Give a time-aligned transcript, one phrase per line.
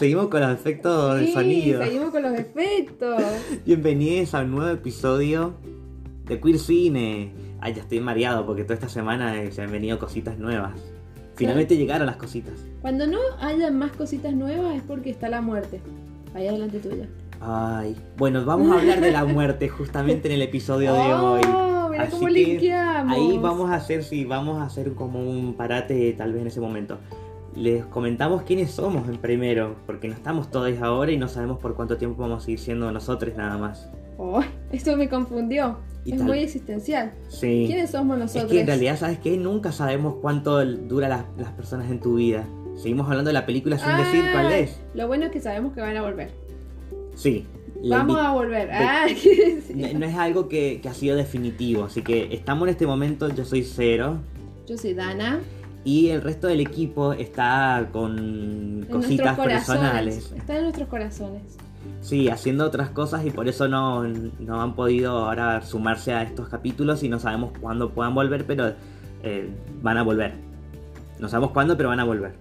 [0.00, 1.82] Seguimos con los efectos de Sí, sonido.
[1.84, 3.22] seguimos con los efectos.
[3.66, 5.52] Bienvenidos a un nuevo episodio
[6.24, 7.34] de Queer Cine.
[7.60, 10.72] Ay, ya estoy mareado porque toda esta semana eh, se han venido cositas nuevas.
[11.34, 12.54] Finalmente llegaron las cositas.
[12.80, 15.82] Cuando no haya más cositas nuevas es porque está la muerte.
[16.32, 17.06] Ahí adelante tuya.
[17.42, 21.42] Ay, bueno, vamos a hablar de la muerte justamente en el episodio de hoy.
[21.46, 22.72] Oh, mira Así cómo que.
[22.72, 26.60] Ahí vamos a hacer, sí, vamos a hacer como un parate tal vez en ese
[26.62, 26.98] momento.
[27.56, 31.74] Les comentamos quiénes somos en primero, porque no estamos todos ahora y no sabemos por
[31.74, 33.88] cuánto tiempo vamos a ir siendo nosotros nada más.
[34.18, 34.40] Oh,
[34.72, 35.78] esto me confundió.
[36.04, 37.12] Y es tal- muy existencial.
[37.28, 37.64] Sí.
[37.66, 38.52] ¿Quiénes somos Es nosotros?
[38.52, 39.36] que en realidad, ¿sabes qué?
[39.36, 42.46] Nunca sabemos cuánto dura las, las personas en tu vida.
[42.76, 44.80] Seguimos hablando de la película sin decir cuál Ah, es.
[44.94, 46.30] Lo bueno es que sabemos que van a volver.
[47.14, 47.46] Sí.
[47.86, 48.68] Vamos a volver.
[48.68, 52.68] de- Ah, decir- No no es algo que, que ha sido definitivo, así que estamos
[52.68, 54.18] en este momento, yo soy cero
[54.66, 55.40] Yo soy Dana.
[55.84, 58.18] Y el resto del equipo está con
[58.82, 60.32] En cositas personales.
[60.36, 61.42] Está en nuestros corazones.
[62.02, 66.48] Sí, haciendo otras cosas y por eso no, no han podido ahora sumarse a estos
[66.48, 68.74] capítulos y no sabemos cuándo puedan volver, pero
[69.22, 69.48] eh,
[69.82, 70.32] van a volver.
[71.18, 72.32] No sabemos cuándo, pero van a volver.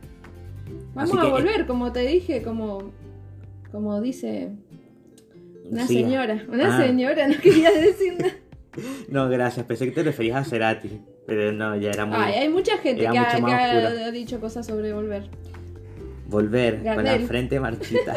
[0.93, 2.91] Vamos Así a que- volver, como te dije, como,
[3.71, 4.51] como dice
[5.69, 5.95] una Sí.
[6.03, 6.43] señora.
[6.51, 6.81] Una Ah.
[6.85, 8.33] señora, no quería decir nada.
[9.09, 12.17] No, gracias, pensé que te referías a Cerati, pero no, ya era muy...
[12.17, 15.29] Ay, hay mucha gente que, ha, que dicho cosas sobre volver.
[16.27, 18.15] Volver con la frente marchita.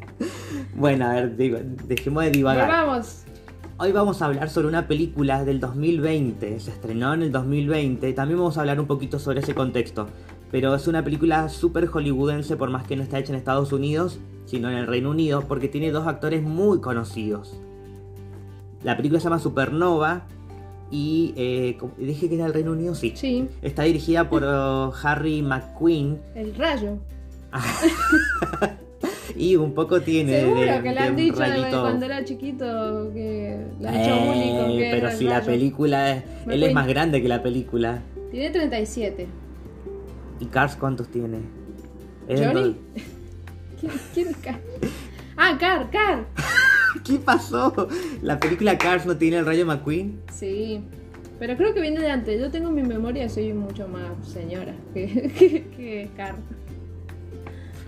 [0.74, 2.66] bueno, a ver, digo, dejemos de divagar.
[2.66, 3.22] Volvamos.
[3.78, 8.38] Hoy vamos a hablar sobre una película del 2020, se estrenó en el 2020, también
[8.38, 10.08] vamos a hablar un poquito sobre ese contexto,
[10.50, 14.20] pero es una película súper hollywoodense por más que no está hecha en Estados Unidos,
[14.46, 17.58] sino en el Reino Unido, porque tiene dos actores muy conocidos.
[18.84, 20.26] La película se llama Supernova
[20.92, 23.12] y eh, ¿cómo- dije que era el Reino Unido, sí.
[23.16, 26.98] Sí, Está dirigida por oh, Harry McQueen el rayo.
[29.36, 33.58] y un poco tiene Seguro de, que le han dicho rayito- cuando era chiquito que
[33.80, 35.46] le han hecho Eh, con que pero si la rayo.
[35.46, 36.16] película es...
[36.24, 36.74] Él es McQueen.
[36.74, 38.02] más grande que la película.
[38.30, 39.26] Tiene 37.
[40.40, 41.38] ¿Y Cars cuántos tiene?
[42.28, 42.76] Es ¿Johnny?
[43.80, 44.60] ¿Quién, quién es Car?
[45.36, 46.26] Ah, Car, Car.
[47.04, 47.88] ¿Qué pasó?
[48.22, 50.20] ¿La película Cars no tiene el rayo McQueen?
[50.32, 50.80] Sí.
[51.38, 52.40] Pero creo que viene de antes.
[52.40, 55.06] Yo tengo en mi memoria, soy mucho más señora que,
[55.38, 56.36] que, que Car.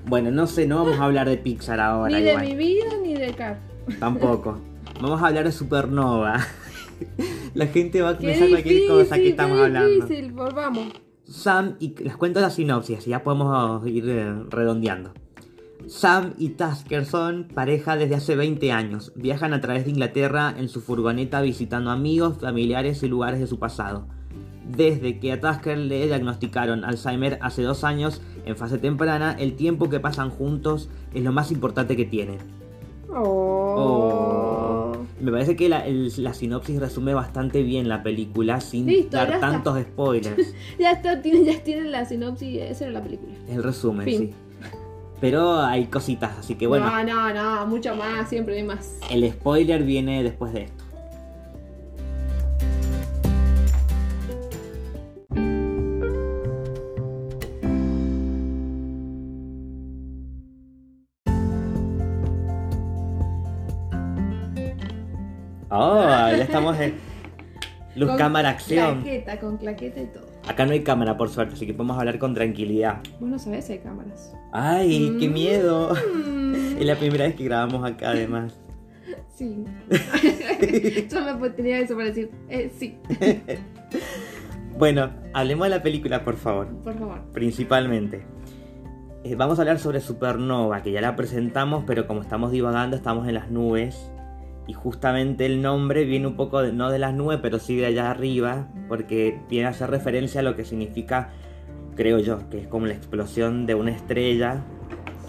[0.07, 2.17] Bueno, no sé, no vamos a hablar de Pixar ahora.
[2.19, 2.47] Ni de igual.
[2.47, 3.59] mi vida ni de Car.
[3.99, 4.59] Tampoco.
[5.01, 6.39] Vamos a hablar de Supernova.
[7.55, 9.89] La gente va a Qué pensar cualquier cosa que qué estamos hablando.
[9.89, 10.33] difícil.
[10.33, 10.89] Volvamos.
[11.27, 15.15] Sam y les cuento la sinopsis y ya podemos ir eh, redondeando.
[15.89, 19.13] Sam y Tasker son pareja desde hace 20 años.
[19.17, 23.59] Viajan a través de Inglaterra en su furgoneta visitando amigos, familiares y lugares de su
[23.59, 24.07] pasado.
[24.77, 29.91] Desde que a Tasker le diagnosticaron Alzheimer hace dos años, en fase temprana, el tiempo
[29.91, 32.39] que pasan juntos es lo más importante que tienen.
[33.77, 34.93] Oh.
[35.21, 39.29] Me parece que la, el- la sinopsis resume bastante bien la película sin Listo, dar
[39.29, 39.41] está.
[39.41, 40.55] tantos spoilers.
[40.79, 42.61] Ya está, tienen, ya tienen la sinopsis.
[42.63, 43.33] Esa era la película.
[43.49, 44.19] El resumen, Fin.
[44.19, 44.35] sí.
[45.25, 47.67] Pero hay cositas, así que bueno, No, no, no.
[47.67, 48.29] Mucho más.
[48.29, 48.99] Siempre hay más.
[49.11, 50.85] el spoiler viene después de esto.
[65.71, 66.97] Oh, ya estamos en
[67.97, 69.01] luz, Con cámara, acción.
[69.01, 70.34] Claqueta, con claqueta y todo.
[70.49, 73.01] Acá no hay cámara, por suerte, así que podemos hablar con tranquilidad.
[73.19, 74.35] Vos no sabés si hay cámaras.
[74.53, 75.33] ¡Ay, qué Mm.
[75.33, 75.93] miedo!
[76.79, 78.59] Es la primera vez que grabamos acá, además.
[79.37, 79.65] Sí.
[81.11, 82.31] Yo me tenía eso para decir.
[82.49, 82.97] Eh, sí,
[84.79, 86.69] Bueno, hablemos de la película, por favor.
[86.85, 87.21] por favor.
[87.33, 88.25] Principalmente.
[89.25, 93.27] Eh, vamos a hablar sobre Supernova, que ya la presentamos, pero como estamos divagando, estamos
[93.27, 94.11] en las nubes.
[94.67, 97.87] Y justamente el nombre viene un poco, de- no de las nubes, pero sí de
[97.87, 101.31] allá arriba, porque viene a hacer referencia a lo que significa,
[101.97, 104.63] creo yo, que es como la explosión de una estrella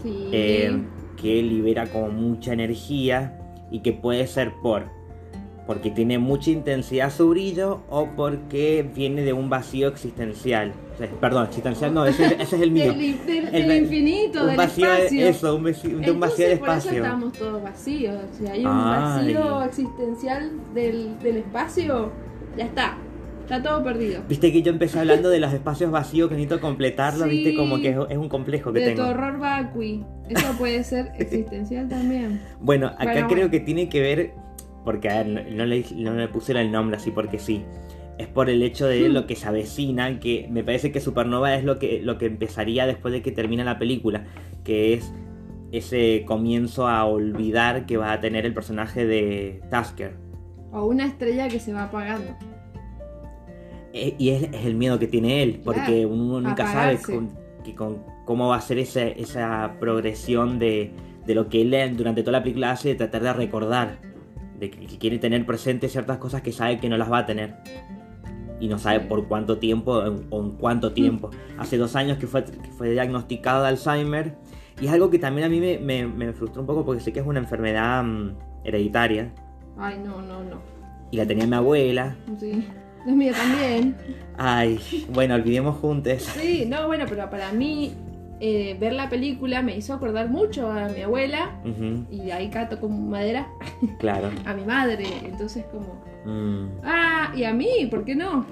[0.01, 0.29] Sí.
[0.31, 0.83] eh,
[1.21, 3.39] que libera como mucha energía
[3.71, 4.83] y que puede ser por
[5.65, 10.73] porque tiene mucha intensidad su brillo o porque viene de un vacío existencial.
[10.93, 12.93] O sea, perdón, existencial no, ese, ese es el mío.
[12.93, 15.27] del, El infinito, un del vacío de- espacio.
[15.27, 16.91] eso, un, vacío- de un vacío de Entonces, Por espacio.
[16.91, 18.15] eso estamos todos vacíos.
[18.37, 19.33] Si hay un Ay.
[19.33, 22.11] vacío existencial del, del espacio,
[22.57, 22.97] ya está.
[23.41, 24.23] Está todo perdido.
[24.27, 27.29] Viste que yo empecé hablando de los espacios vacíos que necesito completarlo, Sí.
[27.29, 29.07] viste como que es, es un complejo que De tengo.
[29.07, 30.03] horror vacui.
[30.29, 32.41] Eso puede ser existencial también.
[32.59, 33.51] Bueno, acá Bueno, creo bueno.
[33.51, 34.33] que tiene que ver,
[34.85, 37.63] porque a ver, no, le, no le puse el nombre así porque sí.
[38.17, 39.13] Es por el hecho de Hmm.
[39.13, 42.85] lo que se avecina, que me parece que Supernova es lo que, lo que empezaría
[42.85, 44.23] después de que termina la película,
[44.63, 45.11] que es
[45.73, 50.13] ese comienzo a olvidar que va a tener el personaje de Tasker.
[50.71, 52.31] O una estrella que se va apagando.
[53.91, 57.31] Eh, y es, es el miedo que tiene él, porque uno nunca sabe con,
[57.63, 60.91] que con cómo va a ser esa, esa progresión de,
[61.25, 63.99] de lo que él durante toda la película hace, de tratar de recordar,
[64.59, 67.55] de que, quiere tener presente ciertas cosas que sabe que no las va a tener.
[68.59, 71.29] Y no sabe por cuánto tiempo o en cuánto tiempo.
[71.57, 74.37] Hace dos años que fue, que fue diagnosticado de Alzheimer.
[74.79, 77.11] Y es algo que también a mí me, me, me frustró un poco porque sé
[77.11, 79.33] que es una enfermedad mm, hereditaria.
[79.77, 80.61] Ay, no, no, no.
[81.11, 82.15] Y la tenía mi abuela.
[82.39, 82.65] Sí.
[83.05, 83.95] La mía también.
[84.37, 84.79] Ay,
[85.11, 86.23] bueno, olvidemos juntos.
[86.23, 87.93] Sí, no, bueno, pero para mí
[88.39, 91.51] eh, ver la película me hizo acordar mucho a mi abuela
[92.11, 93.47] y ahí cato con madera
[93.99, 94.29] claro.
[94.45, 95.05] a mi madre.
[95.23, 96.79] Entonces como, Mm.
[96.83, 98.45] ah, y a mí, ¿por qué no?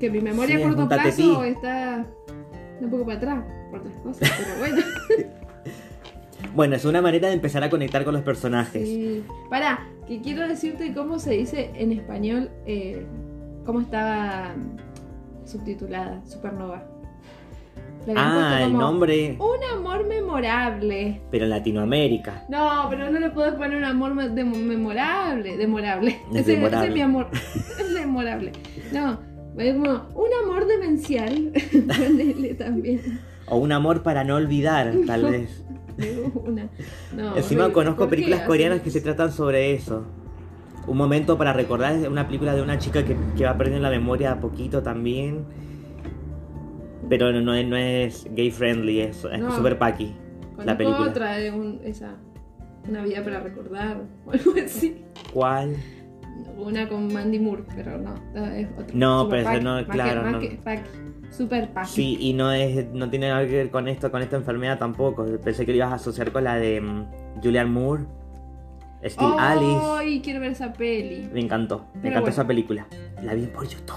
[0.00, 2.04] Que mi memoria Sí, a corto plazo está
[2.80, 4.82] un poco para atrás por otras cosas, pero bueno.
[6.54, 8.86] Bueno, es una manera de empezar a conectar con los personajes.
[8.88, 9.24] Sí.
[9.48, 13.06] Pará, que quiero decirte cómo se dice en español, eh,
[13.64, 14.54] cómo estaba
[15.44, 16.82] subtitulada, Supernova.
[18.06, 21.20] Le Ah, el nombre, Un amor memorable.
[21.30, 22.44] pero en Latinoamérica.
[22.48, 25.56] No, pero no le puedes poner un amor de- memorable.
[25.56, 26.16] Demorable.
[26.32, 27.28] Es ese, es mi amor.
[27.80, 28.52] es demorable.
[28.92, 29.18] No,
[29.58, 31.52] es como un amor demencial.
[31.88, 33.20] Ponele también.
[33.48, 35.30] O un amor para no olvidar, tal No.
[35.30, 35.64] vez.
[35.96, 36.68] De una.
[37.16, 40.04] No, Encima conozco ¿Por qué películas coreanas que se tratan sobre eso.
[40.86, 43.90] Un momento para recordar es una película de una chica que, que va perdiendo la
[43.90, 45.44] memoria a poquito también.
[47.08, 49.54] Pero no, no es, no es gay friendly, es, es No.
[49.54, 50.14] super packy.
[50.64, 51.08] La película.
[51.10, 52.14] otra un- esa.
[52.88, 54.02] Una vida para recordar.
[54.26, 55.02] O algo así.
[55.32, 55.76] ¿Cuál?
[56.56, 58.14] Una con Mandy Moore, pero no.
[58.54, 58.86] Es otra.
[58.94, 60.58] No, pero Paki, no, más que- claro, más que.
[61.30, 61.88] Super Paki.
[61.88, 65.26] Sí, y no es no tiene nada que ver con esto, con esta enfermedad tampoco.
[65.44, 67.06] Pensé que lo ibas a asociar con la de mm,
[67.42, 68.04] Julianne Moore,
[69.04, 69.80] Steve Alice.
[69.98, 71.28] Ay, quiero ver esa peli.
[71.32, 72.32] Me encantó, me Pero encantó bueno.
[72.32, 72.86] esa película.
[73.22, 73.94] La vi por YouTube.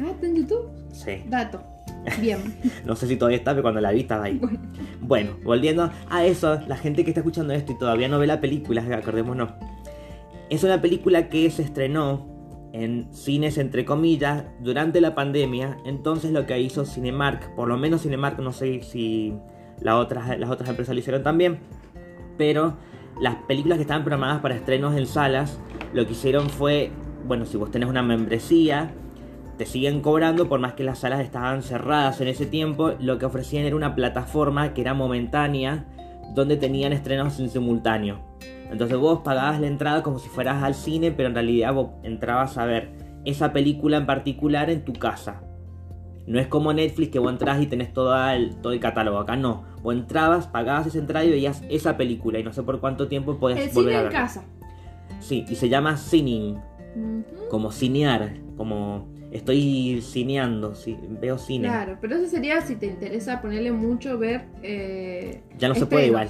[0.00, 0.68] Ah, está en YouTube.
[0.92, 1.22] Sí.
[1.28, 1.62] Dato.
[2.20, 2.40] Bien.
[2.84, 4.38] No sé si todavía está, pero cuando la vi estaba ahí.
[4.38, 4.58] Bueno.
[5.00, 8.40] Bueno, volviendo a eso, la gente que está escuchando esto y todavía no ve la
[8.40, 9.50] película, acordémonos.
[10.48, 12.30] Es una película que se estrenó
[12.72, 15.78] en cines entre comillas durante la pandemia.
[15.84, 19.34] Entonces lo que hizo Cinemark, por lo menos Cinemark, no sé si
[19.80, 21.58] la otras, las otras empresas lo hicieron también,
[22.36, 22.76] pero
[23.20, 25.58] las películas que estaban programadas para estrenos en salas,
[25.92, 26.90] lo que hicieron fue,
[27.26, 28.92] bueno, si vos tenés una membresía,
[29.60, 33.26] te siguen cobrando por más que las salas estaban cerradas en ese tiempo, lo que
[33.26, 35.84] ofrecían era una plataforma que era momentánea,
[36.34, 38.20] donde tenían estrenos en simultáneo.
[38.70, 42.56] Entonces vos pagabas la entrada como si fueras al cine, pero en realidad vos entrabas
[42.56, 42.88] a ver
[43.26, 45.42] esa película en particular en tu casa.
[46.26, 49.18] No es como Netflix que vos entras y tenés todo el, todo el catálogo.
[49.18, 49.64] Acá no.
[49.82, 52.38] Vos entrabas, pagabas esa entrada y veías esa película.
[52.38, 54.44] Y no sé por cuánto tiempo podías El volver cine a en casa.
[55.20, 56.58] Sí, y se llama Cining.
[57.50, 58.38] Como cinear.
[58.56, 60.74] Como estoy cineando.
[60.74, 61.68] sí, veo cine.
[61.68, 64.46] Claro, pero eso sería si te interesa ponerle mucho ver.
[64.62, 66.28] Eh, Ya no se puede igual.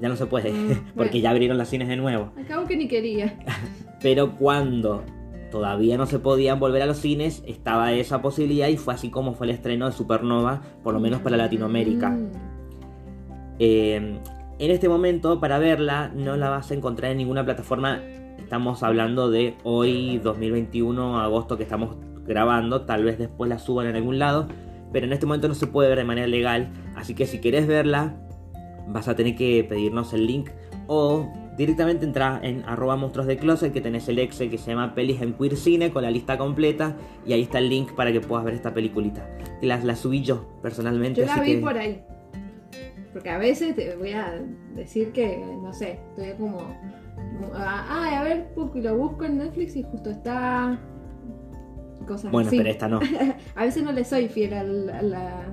[0.00, 0.52] Ya no se puede.
[0.52, 1.16] Mm, porque bueno.
[1.16, 2.32] ya abrieron las cines de nuevo.
[2.42, 3.38] Acabo que ni quería.
[4.02, 5.02] Pero cuando
[5.50, 9.34] todavía no se podían volver a los cines, estaba esa posibilidad y fue así como
[9.34, 12.10] fue el estreno de Supernova, por lo menos para Latinoamérica.
[12.10, 12.30] Mm.
[13.60, 14.18] Eh,
[14.58, 18.00] en este momento, para verla, no la vas a encontrar en ninguna plataforma.
[18.38, 22.82] Estamos hablando de hoy, 2021, agosto, que estamos grabando.
[22.82, 24.48] Tal vez después la suban en algún lado.
[24.92, 26.68] Pero en este momento no se puede ver de manera legal.
[26.94, 28.14] Así que si querés verla,
[28.88, 30.50] vas a tener que pedirnos el link.
[30.86, 34.94] O directamente entra en arroba monstruos de closet, que tenés el Excel que se llama
[34.94, 36.96] Pelis en Queer Cine con la lista completa.
[37.26, 39.28] Y ahí está el link para que puedas ver esta peliculita.
[39.62, 41.22] La, la subí yo personalmente.
[41.22, 41.60] Yo la así vi que...
[41.60, 42.04] por ahí.
[43.12, 44.42] Porque a veces te voy a
[44.74, 46.58] decir que, no sé, estoy como.
[47.54, 50.78] Ah, a ver, porque lo busco en Netflix y justo está.
[52.06, 52.56] Cosas Bueno, así.
[52.58, 53.00] pero esta no.
[53.56, 55.44] A veces no le soy fiel al- a la,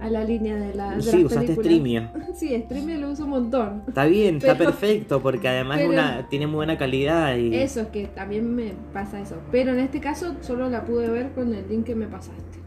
[0.00, 1.54] a la línea de, la, de Sí, las usaste.
[1.54, 2.10] Streamio.
[2.34, 3.82] Sí, Streamio lo uso un montón.
[3.88, 7.80] Está bien, está perfecto, porque además es pero- una, tiene muy buena calidad y Eso
[7.80, 9.36] es que también me pasa eso.
[9.50, 12.58] Pero en este caso solo la pude ver con el link que me pasaste.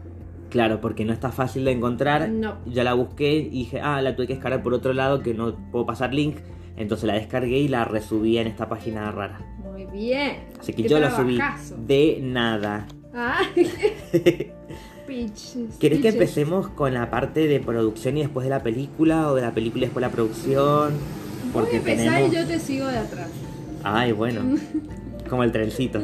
[0.50, 2.28] claro, porque no está fácil de encontrar.
[2.28, 2.56] No.
[2.66, 5.54] Ya la busqué y dije, ah, la tuve que descargar por otro lado que no
[5.70, 6.38] puedo pasar link.
[6.76, 9.38] Entonces la descargué y la resubí en esta página rara.
[9.62, 10.38] Muy bien.
[10.58, 11.38] Así que Qué yo la subí
[11.86, 12.86] de nada.
[13.12, 13.66] Ay,
[15.06, 15.76] pitches.
[15.78, 19.30] ¿Querés que empecemos con la parte de producción y después de la película?
[19.30, 20.94] ¿O de la película y después la producción?
[21.52, 23.28] Voy a empezar tenemos- y yo te sigo de atrás.
[23.82, 24.42] Ay, bueno.
[25.28, 26.02] Como el trencito.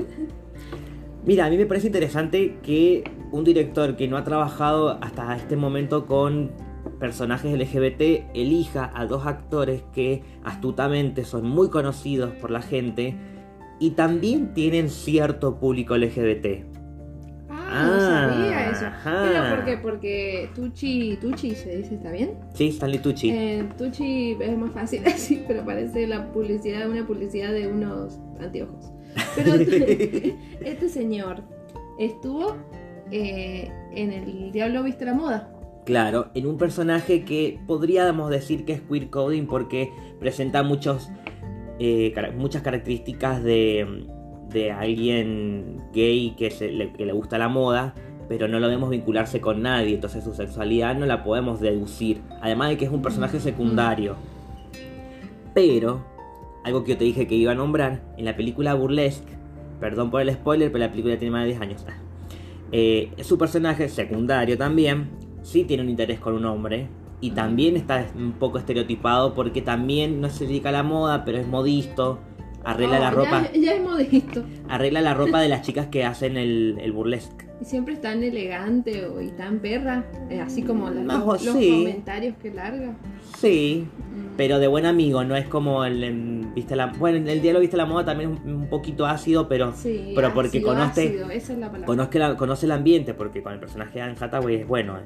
[1.24, 5.56] Mira, a mí me parece interesante que un director que no ha trabajado hasta este
[5.56, 6.52] momento con
[7.00, 13.16] personajes LGBT elija a dos actores que astutamente son muy conocidos por la gente
[13.80, 16.75] y también tienen cierto público LGBT.
[17.68, 18.86] Ah, no sabía eso.
[18.86, 19.24] ajá.
[19.28, 19.76] Pero ¿por qué?
[19.78, 22.34] Porque Tucci, Tucci se dice, ¿está bien?
[22.54, 23.30] Sí, Stanley Tucci.
[23.30, 28.92] Eh, Tucci es más fácil así, pero parece la publicidad, una publicidad de unos anteojos.
[29.34, 29.54] Pero
[30.64, 31.42] este señor
[31.98, 32.56] estuvo
[33.10, 35.52] eh, en El Diablo Viste la Moda.
[35.84, 41.10] Claro, en un personaje que podríamos decir que es queer coding porque presenta muchos,
[41.78, 44.08] eh, muchas características de,
[44.50, 47.94] de alguien gay que, se- le, gusta la moda,
[48.28, 52.20] pero no lo vemos vincularse con nadie, entonces su sexualidad no la podemos deducir.
[52.40, 54.16] Además de que es un personaje secundario.
[55.54, 56.04] Pero,
[56.64, 59.32] algo que yo te dije que iba a nombrar, en la película Burlesque,
[59.80, 61.84] perdón por el spoiler, pero la película tiene más de 10 años.
[62.72, 65.08] Eh, su personaje secundario también
[65.42, 66.88] sí tiene un interés con un hombre
[67.20, 71.38] y también está un poco estereotipado porque también no se dedica a la moda, pero
[71.38, 72.18] es modisto,
[72.66, 74.44] arregla Oh, la ropa, Ya, ya es modisto.
[74.68, 77.46] arregla la ropa de las chicas que hacen el, el burlesque.
[77.60, 80.04] Y siempre es tan elegante o, y tan perra.
[80.28, 81.70] eh, así como la- Más los, los sí.
[81.70, 82.94] comentarios que larga.
[83.38, 84.36] Sí, Mm.
[84.36, 87.60] pero de buen amigo, no es como el, en- viste la, bueno, en el diálogo
[87.62, 91.08] viste la moda también es un, un poquito ácido, pero Sí, pero porque ácido, conoce-
[91.08, 91.86] ácido, esa es la palabra.
[91.86, 94.98] conoce, la- conoce el ambiente, porque con el personaje de Anne Hathaway es bueno.
[94.98, 95.02] eh.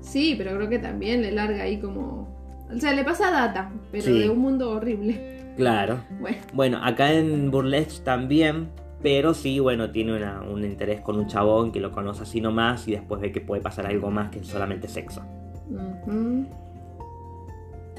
[0.00, 2.28] Sí, pero creo que también le larga ahí como.
[2.74, 4.18] O sea, le pasa data, pero Sí.
[4.20, 5.41] de un mundo horrible.
[5.56, 6.00] Claro.
[6.20, 8.70] Bueno, Bueno, acá en Burlesque también,
[9.02, 12.86] pero sí, bueno, tiene una- un interés con un chabón que lo conoce así nomás
[12.88, 15.22] y después ve que puede pasar algo más que solamente sexo.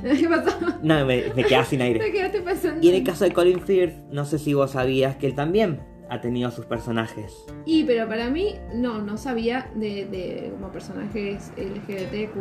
[0.04, 0.58] ¿Qué pasó?
[0.82, 2.00] No, me, me quedé sin aire.
[2.04, 2.86] ¿Te quedaste pensando?
[2.86, 5.80] Y en el caso de Colin Firth, no sé si vos sabías que él también
[6.10, 7.34] ha tenido sus personajes.
[7.66, 12.36] Y, pero para mí, no, no sabía de, de como personajes LGBTQ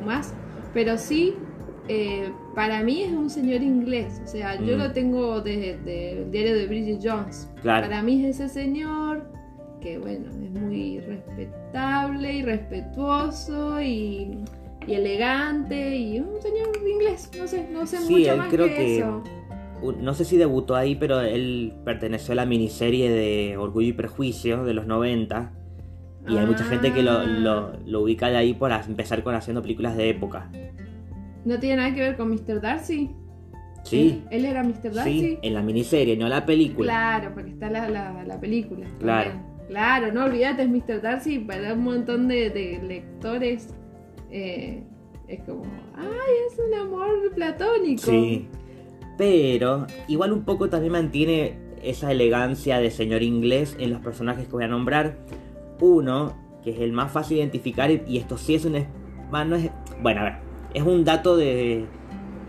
[0.75, 1.37] pero sí,
[1.93, 4.21] eh, para mí es un señor inglés.
[4.25, 4.79] O sea, yo Mm.
[4.79, 7.49] lo tengo desde el diario de Bridget Jones.
[7.63, 7.87] Claro.
[7.89, 9.31] Para mí es ese señor
[9.81, 14.39] que, bueno, es muy respetable y respetuoso y,
[14.87, 17.31] y elegante y un señor inglés.
[17.39, 19.23] No sé, no sé Sí, mucho él más creo que, que- eso.
[19.83, 23.93] Un- No sé si debutó ahí, pero él perteneció a la miniserie de Orgullo y
[23.93, 25.53] Prejuicio de los 90.
[26.29, 27.25] Y hay mucha gente que lo, Ah.
[27.25, 30.53] lo- lo ubica de ahí por empezar con haciendo películas de época.
[31.45, 32.61] ¿No tiene nada que ver con Mr.
[32.61, 33.11] Darcy?
[33.85, 34.93] Sí, ¿Él, él era Mr.
[34.95, 35.21] Darcy?
[35.21, 36.93] sí, en la miniserie, no la película.
[36.93, 38.87] Claro, porque está la, la, la película.
[39.01, 39.31] Claro.
[39.31, 39.53] también.
[39.69, 41.01] Claro, no olvídate, es Mr.
[41.03, 41.39] Darcy.
[41.41, 43.75] Para un montón de, de lectores
[44.31, 44.85] eh,
[45.29, 45.65] es como,
[45.97, 46.07] ¡ay,
[46.53, 48.03] es un amor platónico!
[48.03, 48.47] Sí.
[49.19, 54.53] Pero igual un poco también mantiene esa elegancia de señor inglés en los personajes que
[54.53, 55.17] voy a nombrar.
[55.81, 58.75] Uno, que es el más fácil de identificar, y- y esto sí es un...
[59.35, 59.71] va, no es-
[60.01, 60.35] bueno, a ver,
[60.75, 61.85] es un dato de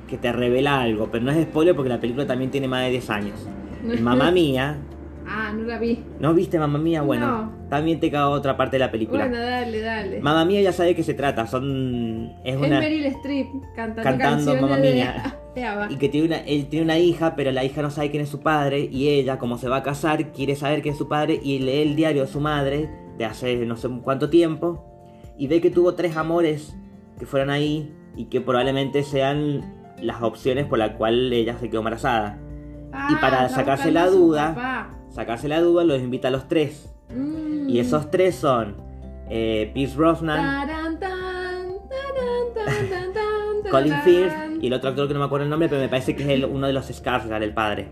[0.08, 2.92] que te revela algo, pero no es spoiler porque la película también tiene más de
[2.92, 3.48] 10 años.
[4.02, 4.78] Mamá mía,
[5.26, 6.04] Ah, no la vi.
[6.20, 7.02] ¿no viste Mamá mía?
[7.02, 7.68] Bueno, No.
[7.70, 9.26] también te cago otra parte de la película.
[9.26, 10.20] Bueno, dale, dale.
[10.20, 12.34] Mamá mía ya sabe de qué se trata, son...
[12.44, 12.80] Es Es una...
[12.82, 14.92] Meryl Streep cantando, Cantando de,
[15.56, 15.88] de ABBA.
[15.92, 18.28] Y que tiene una, él tiene una hija, pero la hija no sabe quién es
[18.30, 18.90] su padre.
[18.92, 21.40] Y ella, como se va a casar, quiere saber quién es su padre.
[21.42, 24.84] Y lee el diario de su madre de hace no sé cuánto tiempo.
[25.38, 26.76] Y ve que tuvo tres amores
[27.18, 27.94] que fueron ahí.
[28.16, 29.62] Y que probablemente sean
[30.02, 32.38] las opciones por la cual ella se quedó embarazada.
[33.10, 34.90] y para Ah, sacarse la duda-.
[35.10, 36.94] Sacarse la duda, los invita a los tres.
[37.10, 37.70] Mm.
[37.70, 38.76] Y esos tres son
[39.30, 40.68] eh, Pierce Brosnan,
[43.72, 43.94] Colin.
[44.04, 46.24] Firth y el otro actor que no me acuerdo el nombre, pero me parece que
[46.24, 47.88] es el- uno de los Skarsgård, el padre.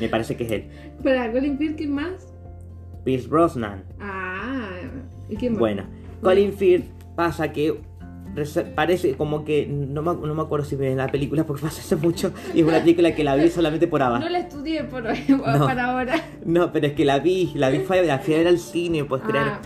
[0.00, 0.68] Me parece que es él.
[1.04, 2.32] Para Colin Firth, ¿quién más?
[3.04, 3.84] Pierce Brosnan.
[4.00, 4.68] Ah,
[5.28, 5.60] ¿y quién más?
[5.60, 5.84] Bueno,
[6.22, 7.80] Colin Firth pasa que
[8.74, 11.80] parece como que no me, no me acuerdo si vi en la película porque pasa
[11.80, 14.18] hace mucho y es una película que la vi solamente por Ava.
[14.18, 15.42] No la estudié por, No.
[15.42, 16.14] para ahora.
[16.44, 19.04] No, pero es que la vi, la vi fue la fui a ver al cine,
[19.04, 19.44] puedes creer.
[19.46, 19.60] Ah.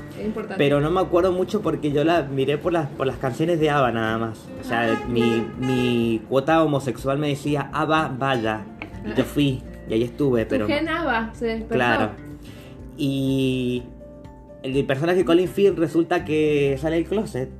[0.57, 3.71] Pero no me acuerdo mucho porque yo la miré por las, por las canciones de
[3.71, 4.39] Ava nada más.
[4.61, 8.63] O sea, Ah, mi, mi cuota homosexual me decía Ava, vaya.
[9.05, 10.67] Y yo fui y ahí estuve, Tu pero...
[10.67, 11.75] gen Ava se despertó.
[11.75, 12.11] Claro.
[12.97, 13.83] Y
[14.63, 17.51] el personaje Colin Firth resulta que sale del closet.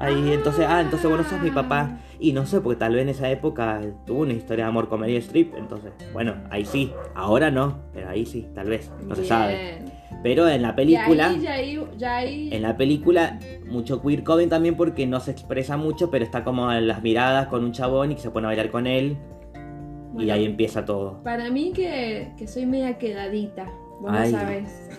[0.00, 1.98] Ahí, entonces, ah, entonces bueno, sos mi papá.
[2.20, 5.00] Y no sé, porque tal vez en esa época tuvo una historia de amor con
[5.00, 5.54] Meryl Streep.
[5.56, 6.92] Entonces, bueno, ahí sí.
[7.14, 8.90] Ahora no, pero ahí sí, tal vez.
[9.06, 9.28] No se Bien.
[9.28, 9.78] sabe.
[10.22, 12.48] Pero en la Y película, ahí, ya ahí, ya ahí.
[12.52, 16.72] en la película, mucho queer coding también porque no se expresa mucho, pero está como
[16.72, 19.16] en las miradas con un chabón y que se pone a bailar con él.
[19.54, 19.58] y
[20.14, 21.22] Bueno, ahí empieza todo.
[21.22, 23.66] Para mí que, que soy media quedadita.
[24.00, 24.32] Vos Ay.
[24.32, 24.90] lo sabés.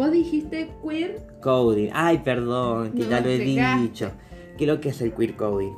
[0.00, 1.20] Vos dijiste queer.
[1.42, 1.90] Coding.
[1.92, 4.10] Ay, perdón, que No, ya lo he dicho.
[4.56, 5.74] ¿qué es lo que es el queer coding?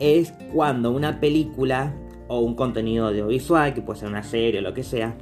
[0.00, 1.94] Es cuando una película
[2.28, 5.18] o un contenido audiovisual, que puede ser una serie o lo que sea,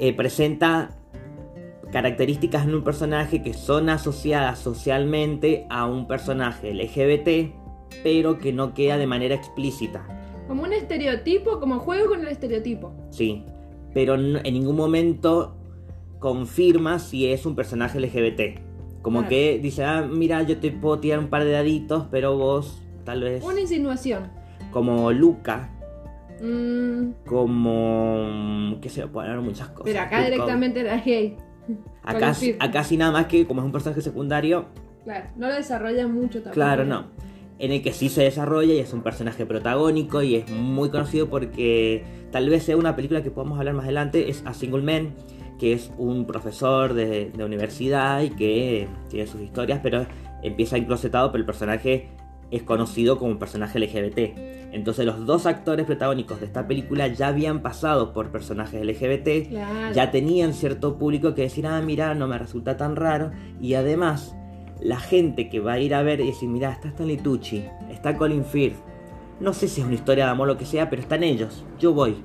[0.00, 0.90] eh, presenta
[1.92, 7.54] características en un personaje que son asociadas socialmente a un personaje LGBT,
[8.02, 10.04] pero que no queda de manera explícita.
[10.48, 12.92] Como un estereotipo, como juego con el estereotipo.
[13.10, 13.44] Sí,
[13.92, 15.54] pero en ningún momento
[16.18, 18.60] confirma si es un personaje LGBT.
[19.02, 22.82] Como que dice, ah, mira, yo te puedo tirar un par de daditos, pero vos
[23.04, 23.44] tal vez...
[23.44, 24.30] Una insinuación.
[24.70, 25.70] Como Luca.
[26.40, 27.10] Mm.
[27.26, 28.78] Como...
[28.80, 29.84] ¿Qué se a poner muchas cosas.
[29.84, 31.36] Pero acá directamente era gay.
[32.02, 34.66] Acá, acá sí nada más que como es un personaje secundario.
[35.04, 36.54] Claro, no lo desarrolla mucho tampoco.
[36.54, 37.06] Claro, no.
[37.58, 41.28] En el que sí se desarrolla y es un personaje protagónico y es muy conocido
[41.28, 45.14] porque tal vez sea una película que podamos hablar más adelante, es A Single Man,
[45.58, 50.06] que es un profesor de, de universidad y que tiene sus historias, pero
[50.42, 52.08] empieza enclosetado, pero el personaje
[52.50, 54.18] es conocido como un personaje LGBT.
[54.72, 59.52] Entonces los dos actores protagónicos de esta película ya habían pasado por personajes LGBT,
[59.94, 63.30] ya tenían cierto público que decir, ah, mira, no me resulta tan raro.
[63.60, 64.36] Y además,
[64.80, 68.16] la gente que va a ir a ver y decir, mira, está Stanley Tucci, está
[68.16, 68.76] Colin Firth.
[69.40, 71.64] No sé si es una historia de amor o lo que sea, pero están ellos.
[71.78, 72.16] Yo voy.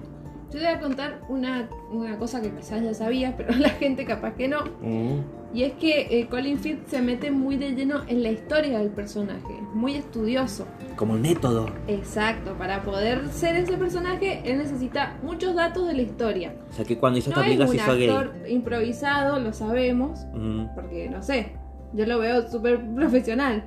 [0.52, 1.70] Yo te voy a contar una,
[2.18, 4.64] cosa que quizás ya sabías, pero la gente capaz que no.
[4.82, 5.20] Mm.
[5.54, 8.90] Y es que eh, Colin Firth se mete muy de lleno en la historia del
[8.90, 10.68] personaje, muy estudioso.
[10.96, 11.68] Como un método.
[11.88, 16.56] Exacto, para poder ser ese personaje, él necesita muchos datos de la historia.
[16.70, 18.10] O sea que cuando hizo esta película se hizo gay.
[18.10, 20.76] actor improvisado, lo sabemos, mm.
[20.76, 21.54] porque no sé,
[21.94, 23.64] yo lo veo súper profesional.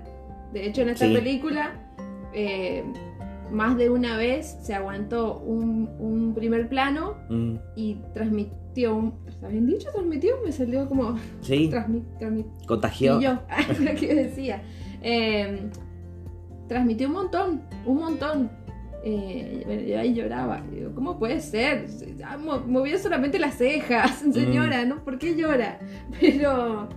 [0.52, 1.78] De hecho, en esta película.
[2.34, 2.82] Eh,
[3.52, 7.56] más de una vez se aguantó un, primer plano mm.
[7.76, 9.14] y transmitió un...
[9.28, 9.90] ¿Está bien dicho?
[9.92, 10.36] ¿Transmitió?
[10.44, 11.16] Me salió como...
[11.42, 11.70] Sí.
[12.66, 13.20] Contagió.
[13.20, 13.38] Y yo,
[13.80, 14.62] lo que decía.
[15.02, 15.70] Em,
[16.68, 18.50] transmitió un montón, un montón.
[19.04, 20.62] Eh, yo ahí lloraba.
[20.94, 21.86] ¿Cómo puede ser?
[22.66, 24.32] Movió solamente las cejas, mm.
[24.32, 25.04] señora, ¿no?
[25.04, 25.78] ¿Por qué llora?
[26.18, 26.88] Pero,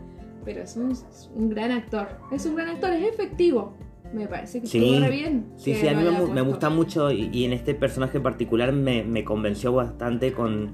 [0.46, 2.08] pero es un gran actor.
[2.32, 3.74] Es un gran actor, es efectivo
[4.16, 5.46] me parece que sí, bien.
[5.58, 9.74] Sí, sí, a mí me, gusta mucho y, en este personaje en particular me, convenció
[9.74, 10.74] bastante con,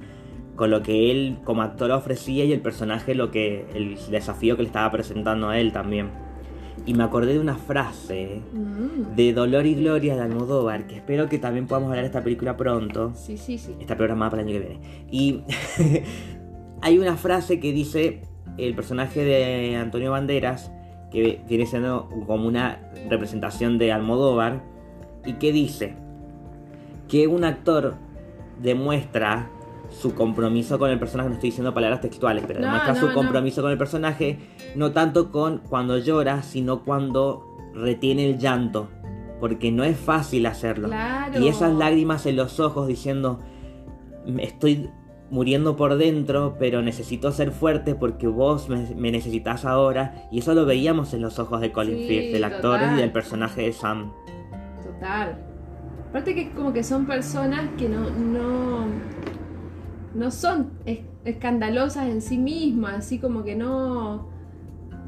[0.57, 4.67] lo que él como actor ofrecía y el personaje, lo que el desafío que le
[4.67, 6.09] estaba presentando a él también.
[6.85, 9.15] Y me acordé de una frase mm.
[9.15, 12.57] de Dolor y Gloria de Almodóvar, que espero que también podamos hablar de esta película
[12.57, 13.13] pronto.
[13.15, 13.75] Sí, sí, sí.
[13.79, 14.81] Está programada para el año que viene.
[15.11, 15.41] Y
[16.81, 18.21] hay una frase que dice
[18.57, 20.71] el personaje de Antonio Banderas,
[21.11, 24.61] que viene siendo como una representación de Almodóvar,
[25.25, 25.95] y que dice
[27.07, 27.95] que un actor
[28.61, 29.49] demuestra
[29.89, 33.71] su compromiso con el personaje, no estoy diciendo palabras textuales, pero demuestra su compromiso con
[33.71, 34.39] el personaje,
[34.75, 38.89] no tanto con cuando llora, sino cuando retiene el llanto,
[39.39, 40.89] porque no es fácil hacerlo.
[41.39, 43.39] Y esas lágrimas en los ojos diciendo,
[44.39, 44.89] estoy
[45.31, 50.27] muriendo por dentro, pero necesito ser fuerte porque vos me, necesitas ahora.
[50.31, 53.63] Y eso lo veíamos en los ojos de Colin Firth, del actor y del personaje
[53.63, 54.11] de Sam.
[54.83, 55.37] Total.
[56.09, 58.85] Aparte que como que son personas que no, no,
[60.13, 60.71] no son
[61.23, 64.29] escandalosas en sí mismas, así como que no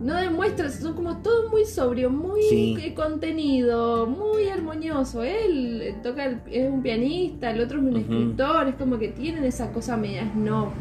[0.01, 5.23] no demuestra, son como todo muy sobrio, muy contenido, muy armonioso.
[5.23, 9.71] Él toca, es un pianista, el otro es un escritor, es como que tienen esa
[9.71, 10.71] cosa media no.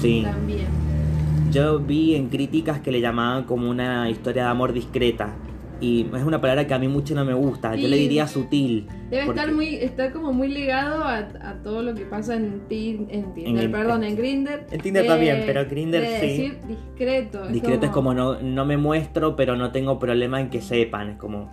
[0.00, 0.22] Sí.
[0.24, 0.66] También.
[1.50, 5.34] Yo vi en críticas que le llamaban como una historia de amor discreta
[5.80, 7.74] y es una palabra que a mí mucho no me gusta.
[7.74, 8.86] Yo le diría sutil.
[9.10, 11.28] Debe estar muy, está como muy ligado a,
[11.62, 14.66] todo lo que pasa en, en Tinder, perdón, en Grinder.
[14.70, 16.26] En Tinder también, eh, pero Grinder sí.
[16.26, 17.46] decir discreto.
[17.48, 21.10] Discreto es como, no, no me muestro, pero no tengo problema en que sepan.
[21.10, 21.50] Es como,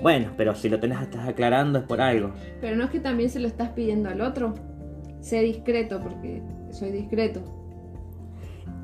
[0.00, 2.32] bueno, pero si lo tenés, estás aclarando es por algo.
[2.60, 4.54] Pero no es que también se lo estás pidiendo al otro.
[5.20, 7.42] Sé discreto porque soy discreto.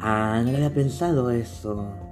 [0.00, 2.03] Ah, no le había pensado eso.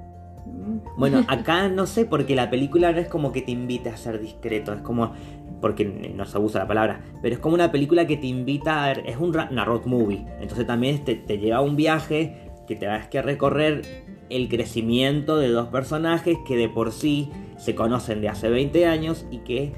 [0.97, 4.21] Bueno, acá no sé, porque la película no es como que te invite a ser
[4.21, 5.13] discreto, es como,
[5.61, 8.93] porque no se abusa la palabra, pero es como una película que te invita a,
[8.93, 12.87] es un, una road movie, entonces también te, te lleva a un viaje que te
[12.87, 13.83] vas que recorrer
[14.29, 19.27] el crecimiento de dos personajes que de por sí se conocen de hace 20 años
[19.31, 19.73] y que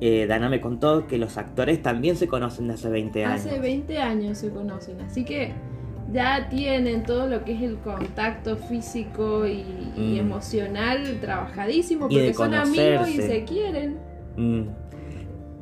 [0.00, 3.46] eh, Dana me contó que los actores también se conocen de hace 20 años.
[3.46, 5.52] Hace 20 años se conocen, así que
[6.12, 9.64] ya tienen todo lo que es el contacto físico y,
[9.96, 10.18] mm.
[10.18, 13.98] emocional trabajadísimo porque son amigos y se quieren.
[14.36, 14.62] Mm.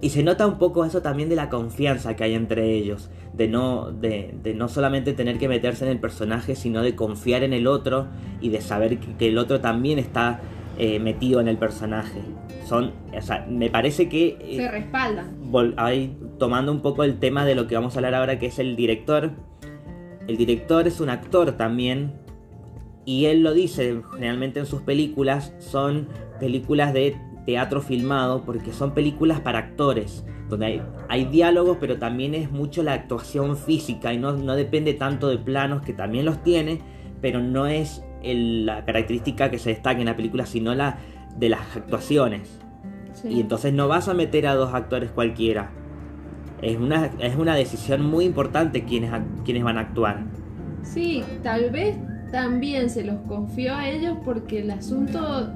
[0.00, 3.48] Y se nota un poco eso también de la confianza que hay entre ellos, de
[3.48, 7.66] no, de, no solamente tener que meterse en el personaje, sino de confiar en el
[7.66, 8.06] otro
[8.42, 10.40] y de saber que, el otro también está
[10.78, 12.20] eh, metido en el personaje.
[12.66, 14.36] Son, o sea, me parece que...
[14.38, 15.50] eh, Se respaldan.
[15.50, 18.46] vol- ahí, tomando un poco el tema de lo que vamos a hablar ahora, que
[18.46, 19.30] es el director.
[20.26, 22.12] El director es un actor también.
[23.04, 25.52] Y él lo dice generalmente en sus películas.
[25.58, 26.08] Son
[26.40, 30.24] películas de teatro filmado porque son películas para actores.
[30.48, 34.12] Donde hay, hay diálogos, pero también es mucho la actuación física.
[34.12, 36.80] Y no, no depende tanto de planos, que también los tiene.
[37.20, 40.98] Pero no es el- la característica que se destaca en la película, sino la
[41.36, 42.58] de las actuaciones.
[43.12, 43.28] Sí.
[43.28, 45.70] Y entonces no vas a meter a dos actores cualquiera.
[46.62, 49.10] Es una, es una decisión muy importante quienes,
[49.44, 50.20] quienes van a actuar.
[50.82, 51.96] Sí, tal vez
[52.32, 55.50] también se los confió a ellos porque el asunto,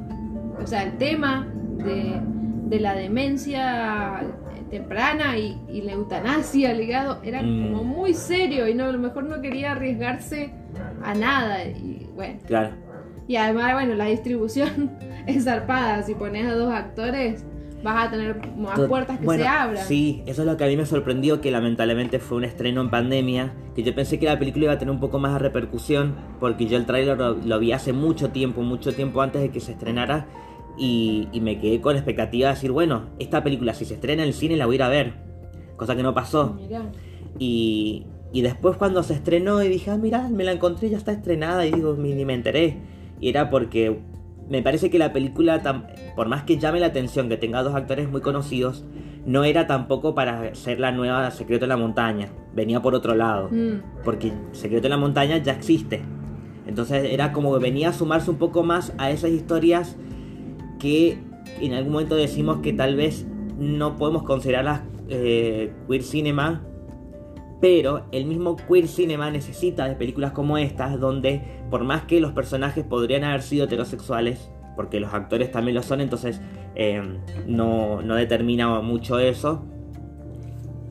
[0.62, 1.46] o sea, el tema
[1.78, 2.20] de,
[2.66, 4.20] de la demencia
[4.70, 7.62] temprana y, y la eutanasia ligado era Mm.
[7.72, 10.50] como muy serio y no, a lo mejor no quería arriesgarse
[11.02, 11.64] a nada.
[11.64, 12.70] Y bueno, Claro.
[13.26, 14.90] y además, bueno, la distribución
[15.26, 16.02] es zarpada.
[16.02, 17.44] Si pones a dos actores,
[17.82, 19.86] vas a tener más puertas que bueno, se abran.
[19.86, 22.90] Sí, eso es lo que a mí me sorprendió, que lamentablemente fue un estreno en
[22.90, 26.14] pandemia, que yo pensé que la película iba a tener un poco más de repercusión,
[26.38, 29.60] porque yo el tráiler lo, lo vi hace mucho tiempo, mucho tiempo antes de que
[29.60, 30.26] se estrenara,
[30.78, 34.28] y, y me quedé con expectativa de decir, bueno, esta película si se estrena en
[34.28, 35.14] el cine la voy a ir a ver,
[35.76, 36.54] cosa que no pasó.
[36.54, 36.90] Mirá.
[37.38, 41.12] Y, y después cuando se estrenó y dije, ah, mira, me la encontré, ya está
[41.12, 42.78] estrenada y digo, ni, ni me enteré.
[43.20, 44.00] Y era porque
[44.50, 45.62] me parece que la película,
[46.16, 48.84] por más que llame la atención que tenga dos actores muy conocidos,
[49.24, 52.30] no era tampoco para ser la nueva Secreto de la Montaña.
[52.52, 53.48] Venía por otro lado.
[53.48, 54.02] Mm.
[54.04, 56.02] Porque Secreto de la Montaña ya existe.
[56.66, 59.96] Entonces era como que venía a sumarse un poco más a esas historias
[60.80, 61.18] que
[61.60, 66.64] en algún momento decimos que tal vez no podemos considerarlas eh, queer cinema,
[67.60, 72.32] pero el mismo queer cinema necesita de películas como estas, donde por más que los
[72.32, 76.40] personajes podrían haber sido heterosexuales, porque los actores también lo son, entonces
[76.74, 77.02] eh,
[77.46, 79.64] no, no determina mucho eso,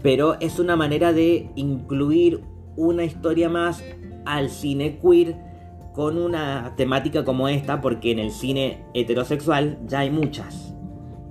[0.03, 2.41] pero es una manera de incluir
[2.75, 3.83] una historia más
[4.25, 5.35] al cine queer
[5.93, 10.68] con una temática como esta, porque en el cine heterosexual ya hay muchas.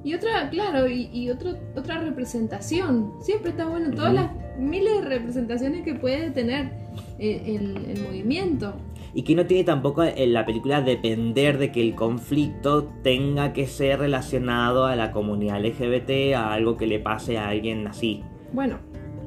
[0.04, 3.12] Y otra, claro, y, y otro, otra representación.
[3.20, 6.70] Siempre está bueno, todas las miles de representaciones que puede tener
[7.18, 8.74] eh, el, el movimiento.
[9.14, 13.66] Y que no tiene tampoco en la película depender de que el conflicto tenga que
[13.66, 18.22] ser relacionado a la comunidad LGBT, a algo que le pase a alguien así.
[18.52, 18.78] Bueno,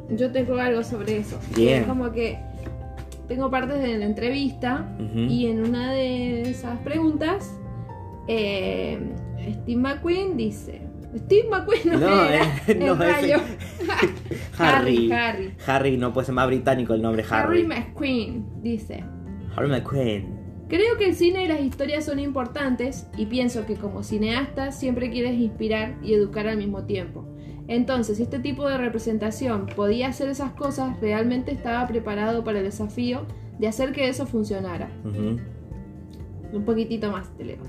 [0.09, 1.39] yo tengo algo sobre eso.
[1.55, 1.81] Bien.
[1.81, 2.37] Es como que
[3.27, 7.57] tengo partes de la entrevista y en una de esas preguntas,
[8.27, 8.99] eh,
[9.63, 10.81] Steve McQueen dice.
[11.17, 13.37] Steve McQueen no, No, era, eh, no, rayo.
[14.57, 15.11] Harry.
[15.11, 15.53] Harry.
[15.65, 17.67] Harry, no puede ser más británico el nombre Harry Harry.
[17.67, 19.03] McQueen dice.
[19.55, 20.39] Harry McQueen.
[20.69, 25.11] Creo que el cine y las historias son importantes y pienso que como cineasta siempre
[25.11, 27.27] quieres inspirar y educar al mismo tiempo.
[27.67, 32.65] Entonces, si este tipo de representación podía hacer esas cosas, realmente estaba preparado para el
[32.65, 33.25] desafío
[33.59, 34.89] de hacer que eso funcionara.
[35.03, 37.59] Un poquitito más te leo.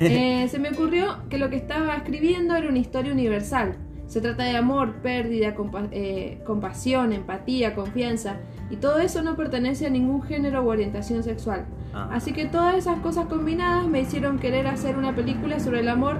[0.00, 3.76] Eh, se me ocurrió que lo que estaba escribiendo era una historia universal.
[4.06, 8.36] Se trata de amor, pérdida, compa- eh, compasión, empatía, confianza.
[8.70, 11.64] Y todo eso no pertenece a ningún género u orientación sexual.
[11.94, 12.10] Ah.
[12.12, 16.16] Así que todas esas cosas combinadas me hicieron querer hacer una película sobre el amor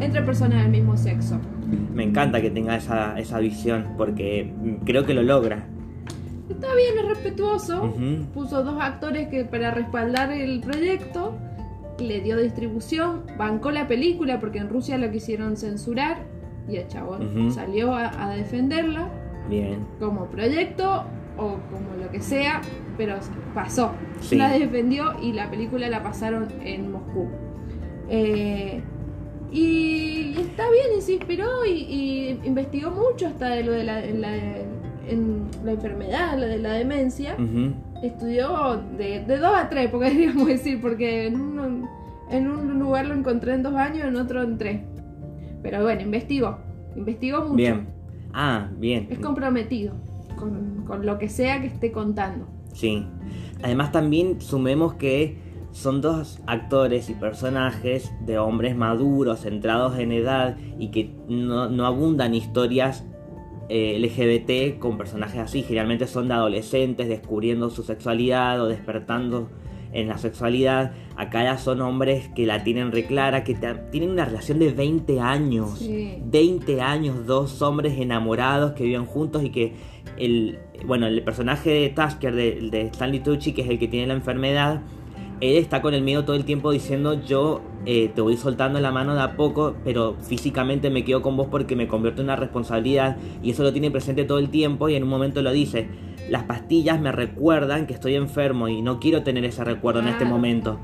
[0.00, 1.38] entre personas del mismo sexo.
[1.94, 5.64] Me encanta que tenga esa, esa visión porque mm, creo que lo logra.
[6.50, 7.94] Está bien, es respetuoso.
[8.34, 11.34] Puso dos actores que para respaldar el proyecto
[11.98, 16.24] le dio distribución, bancó la película porque en Rusia la quisieron censurar
[16.68, 19.08] y el chabón salió a, a defenderla
[19.48, 19.86] Bien.
[19.98, 21.04] como proyecto
[21.36, 22.60] o como lo que sea,
[22.96, 23.16] pero
[23.54, 23.92] pasó.
[24.20, 24.36] Sí.
[24.36, 27.28] La defendió y la película la pasaron en Moscú.
[28.08, 28.82] Eh,
[29.50, 34.02] y está bien, y se inspiró y, y investigó mucho hasta de lo de la,
[35.08, 37.36] en la enfermedad, lo de la demencia.
[38.02, 41.88] Estudió de, de dos a tres, podríamos decir, porque en un,
[42.30, 44.80] en un lugar lo encontré en dos años, en otro en tres.
[45.62, 46.58] Pero bueno, investigó,
[46.96, 47.54] investigó mucho.
[47.54, 47.88] Bien.
[48.32, 49.08] Ah, bien.
[49.10, 49.94] Es comprometido
[50.36, 52.48] con, con lo que sea que esté contando.
[52.72, 53.06] Sí.
[53.62, 55.38] Además también sumemos que
[55.72, 61.86] son dos actores y personajes de hombres maduros, centrados en edad y que no, no
[61.86, 63.04] abundan historias
[63.74, 65.62] eh, LGBT con personajes así.
[65.62, 69.48] Generalmente son de adolescentes descubriendo su sexualidad o despertando
[69.94, 70.92] en la sexualidad.
[71.16, 73.54] Acá ya son hombres que la tienen reclara, que
[73.90, 75.78] tienen una relación de 20 años.
[75.78, 76.18] Sí.
[76.22, 79.72] 20 años, dos hombres enamorados que viven juntos y que
[80.18, 84.06] el, bueno, el personaje de Tasker, de, de Stanley Tucci, que es el que tiene
[84.06, 84.82] la enfermedad,
[85.42, 88.92] él está con el miedo todo el tiempo diciendo yo eh, te voy soltando la
[88.92, 92.36] mano de a poco, pero físicamente me quedo con vos porque me convierto en una
[92.36, 95.88] responsabilidad y eso lo tiene presente todo el tiempo y en un momento lo dice.
[96.30, 100.24] Las pastillas me recuerdan que estoy enfermo y no quiero tener ese recuerdo en este
[100.24, 100.78] momento.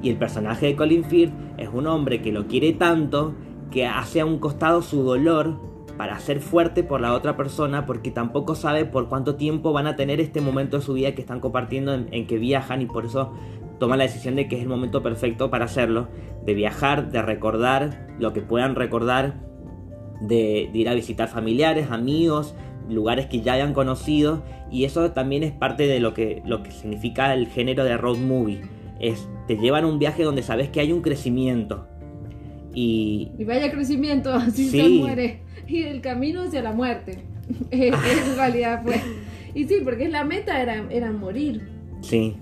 [0.00, 3.34] Y el personaje de Colin Firth es un hombre que lo quiere tanto
[3.72, 8.10] que hace a un costado su dolor para ser fuerte por la otra persona porque
[8.10, 11.40] tampoco sabe por cuánto tiempo van a tener este momento de su vida que están
[11.40, 13.32] compartiendo en, que viajan y por eso
[13.78, 16.08] toma la decisión de que es el momento perfecto para hacerlo,
[16.44, 19.34] de viajar, de recordar lo que puedan recordar,
[20.20, 22.54] de, ir a visitar familiares, amigos,
[22.88, 26.70] lugares que ya hayan conocido y eso también es parte de lo que, lo que
[26.70, 28.62] significa el género de road movie.
[29.00, 31.88] Es, te llevan un viaje donde sabes que hay un crecimiento.
[32.74, 35.40] Y, Y vaya crecimiento, así se muere.
[35.66, 37.24] Y el camino hacia la muerte.
[37.70, 37.94] en
[38.36, 39.00] realidad fue.
[39.54, 41.68] Y sí, porque la meta era, era morir.
[42.00, 42.36] Sí.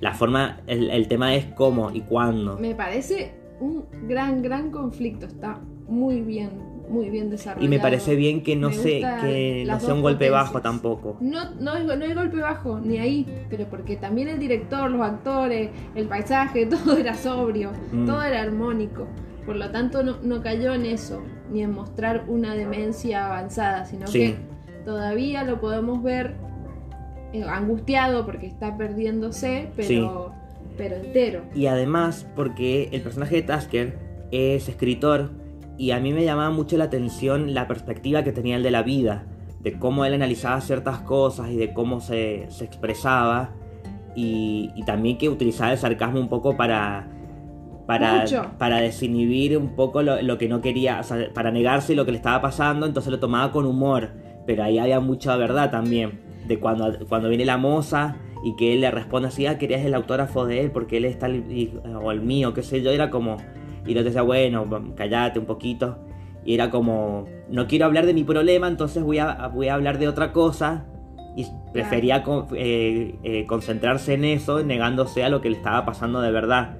[0.00, 2.56] La forma, el, el tema es cómo y cuándo.
[2.58, 5.26] Me parece un gran, gran conflicto.
[5.26, 6.50] Está muy bien,
[6.88, 7.64] muy bien desarrollado.
[7.66, 11.16] Y me parece bien que no sé, que no sea un golpe bajo tampoco.
[11.20, 15.00] No, no, hay, no hay golpe bajo, ni ahí, pero porque también el director, los
[15.02, 18.06] actores, el paisaje, todo era sobrio, Mm.
[18.06, 19.06] todo era armónico.
[19.46, 24.06] Por lo tanto, no, no cayó en eso, ni en mostrar una demencia avanzada, sino
[24.06, 24.18] Sí.
[24.18, 24.36] que
[24.84, 26.34] todavía lo podemos ver
[27.32, 30.32] eh, angustiado porque está perdiéndose, pero,
[30.78, 31.42] pero entero.
[31.54, 33.98] Y además, porque el personaje de Tasker
[34.30, 35.30] es escritor
[35.78, 38.82] y a mí me llamaba mucho la atención la perspectiva que tenía él de la
[38.82, 39.24] vida,
[39.60, 43.50] de cómo él analizaba ciertas cosas y de cómo se, se expresaba
[44.16, 47.08] y, y también que utilizaba el sarcasmo un poco para...
[47.86, 48.50] Para, Mucho.
[48.58, 52.10] para desinhibir un poco lo, lo que no quería, o sea, para negarse lo que
[52.10, 54.10] le estaba pasando, entonces lo tomaba con humor,
[54.46, 58.82] pero ahí había mucha verdad también, de cuando, cuando viene la moza y que él
[58.82, 62.12] le responde así, ah, querías el autógrafo de él porque él está, el- y- o
[62.12, 63.38] el mío, qué sé yo, era como,
[63.88, 65.98] y lo decía, bueno, callate un poquito,
[66.44, 69.98] y era como, no quiero hablar de mi problema, entonces voy a, voy a hablar
[69.98, 70.84] de otra cosa,
[71.36, 72.24] y prefería
[72.54, 76.76] eh, eh, concentrarse en eso, negándose a lo que le estaba pasando de verdad.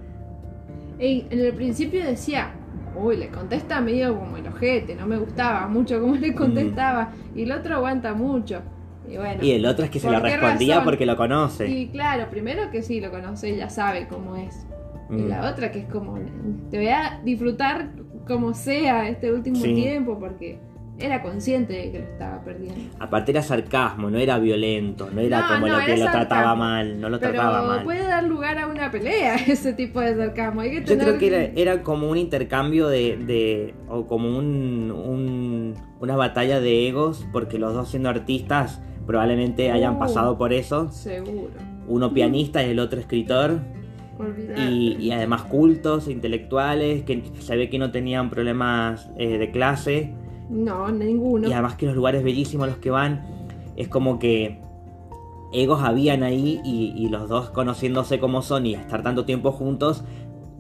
[0.99, 2.53] Y en el principio decía,
[2.97, 7.43] uy, le contesta medio como el ojete, no me gustaba mucho cómo le contestaba, y
[7.43, 8.61] el otro aguanta mucho.
[9.09, 10.85] Y bueno, Y el otro es que se ¿por lo respondía razón?
[10.85, 11.67] porque lo conoce.
[11.69, 14.67] Y claro, primero que sí, lo conoce, ya sabe cómo es.
[15.11, 15.29] Y Mm.
[15.29, 16.19] la otra que es como,
[16.71, 17.91] te voy a disfrutar
[18.27, 19.75] como sea este último Sí.
[19.75, 20.59] tiempo, porque
[21.01, 22.81] era consciente de que lo estaba perdiendo.
[22.99, 26.55] Aparte era sarcasmo, no era violento, no era No, como no, lo que lo trataba
[26.57, 27.85] mal, no lo trataba Pero mal.
[27.85, 30.61] puede dar lugar a una pelea ese tipo de sarcasmo.
[30.61, 31.07] Hay que Yo tener...
[31.07, 36.61] creo que era, era como un intercambio de, de- o como un, un- una batalla
[36.61, 39.99] de egos, porque los dos siendo artistas probablemente hayan Uh.
[40.01, 40.91] pasado por eso.
[40.91, 41.51] Seguro.
[41.87, 43.61] Uno pianista y el otro escritor.
[44.57, 50.13] Y, y además cultos, intelectuales, que se ve que no tenían problemas eh, de clase.
[50.51, 51.49] No, ninguno.
[51.49, 53.25] Y además que los lugares bellísimos a los que van,
[53.77, 54.61] es como que
[55.53, 60.05] egos habían ahí y, y los dos conociéndose como son y estar tanto tiempo juntos,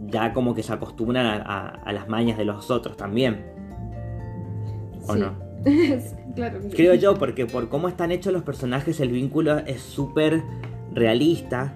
[0.06, 3.44] ya como que se acostumbran a, a- a las mañas de los otros también.
[5.06, 5.20] ¿O Sí.
[5.20, 5.32] no?
[6.36, 6.60] claro.
[6.74, 10.42] Creo yo, porque por cómo están hechos los personajes, el vínculo es súper
[10.92, 11.74] realista.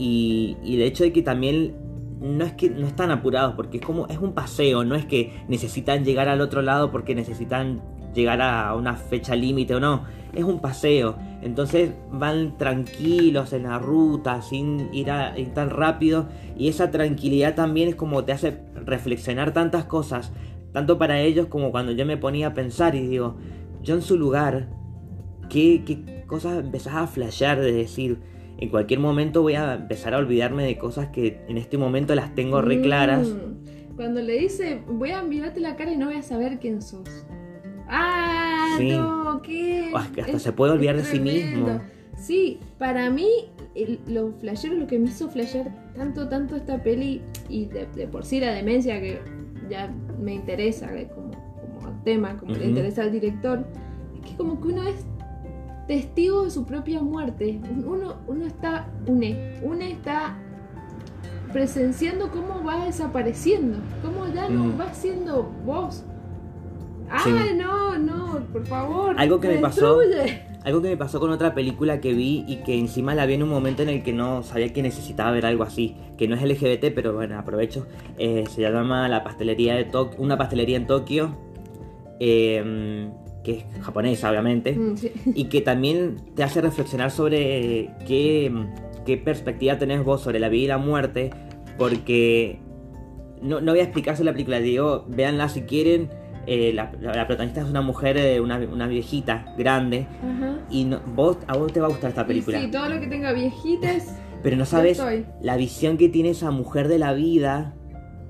[0.00, 1.74] Y, y el hecho de que también
[2.22, 5.34] no es que no están apurados, porque es como es un paseo, no es que
[5.46, 7.82] necesitan llegar al otro lado porque necesitan
[8.14, 10.04] llegar a una fecha límite o no.
[10.32, 11.16] Es un paseo.
[11.42, 16.28] Entonces van tranquilos en la ruta, sin ir, a- ir tan rápido.
[16.56, 20.32] Y esa tranquilidad también es como te hace reflexionar tantas cosas.
[20.72, 23.36] Tanto para ellos como cuando yo me ponía a pensar y digo,
[23.82, 24.68] yo en su lugar,
[25.50, 28.20] ¿qué, qué cosas empezás a flashear de decir?
[28.60, 32.34] En cualquier momento voy a empezar a olvidarme de cosas que en este momento las
[32.34, 33.26] tengo re claras.
[33.28, 33.96] Mm.
[33.96, 37.08] Cuando le dice, voy a mirarte la cara y no voy a saber quién sos.
[37.88, 38.74] ¡Ah!
[38.78, 38.90] Sí.
[38.90, 39.90] No, ¿qué?
[39.90, 41.80] Es que hasta se puede olvidar de sí mismo.
[42.16, 43.28] Sí, para mí,
[43.74, 48.06] el- lo flashero, lo que me hizo flashear tanto, tanto esta peli, y de, de
[48.06, 49.20] por sí la demencia que
[49.70, 51.30] ya me interesa como,
[51.80, 52.68] como tema, como le Ujú.
[52.68, 53.64] interesa al director,
[54.22, 55.06] es que como que uno es
[55.90, 57.58] testigo de su propia muerte.
[57.84, 60.36] Uno, uno está, une, uno está
[61.52, 64.80] presenciando cómo va desapareciendo, cómo ya no Mm.
[64.80, 66.04] va siendo vos.
[67.10, 67.32] ¡Ah, Sí.
[67.56, 68.38] no, no!
[68.52, 69.16] Por favor.
[69.18, 69.98] Algo que me pasó-.
[70.62, 73.42] Algo que me pasó con otra película que vi y que encima la vi en
[73.42, 76.42] un momento en el que no sabía que necesitaba ver algo así, que no es
[76.42, 77.88] LGBT, pero bueno, aprovecho.
[78.16, 81.34] Eh, se llama La Pastelería de Tokio, una pastelería en Tokio,
[82.20, 83.10] eh,
[83.44, 84.72] que es japonesa obviamente.
[84.72, 85.12] Mm, sí.
[85.34, 88.52] y que también te hace reflexionar sobre qué,
[89.06, 91.30] qué perspectiva tenés vos sobre la vida y la muerte,
[91.78, 92.58] porque
[93.42, 96.10] no, no voy a explicarse la película, digo, véanla si quieren.
[96.46, 100.58] eh, la, la- la protagonista es una mujer, eh, una, una viejita, grande, Ajá.
[100.70, 102.60] y no- vos, a vos te va a gustar esta Y película.
[102.60, 104.16] sí, todo lo que tenga viejitas.
[104.42, 105.00] Pero no sabes
[105.42, 107.74] la visión que tiene esa mujer de la vida,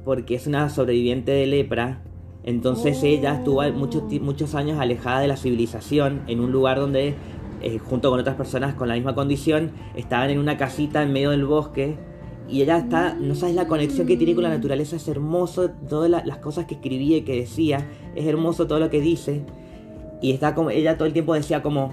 [0.04, 2.02] porque es una sobreviviente de lepra.
[2.44, 7.14] Entonces ella estuvo muchos, muchos años alejada de la civilización, en un lugar donde,
[7.62, 11.30] eh, junto con otras personas con la misma condición, estaban en una casita en medio
[11.30, 11.96] del bosque.
[12.48, 16.10] Y ella está, no sabes la conexión que tiene con la naturaleza, es hermoso, todas
[16.10, 19.42] la- las cosas que escribía y que decía, es hermoso todo lo que dice.
[20.20, 21.92] Y está como, ella todo el tiempo decía como,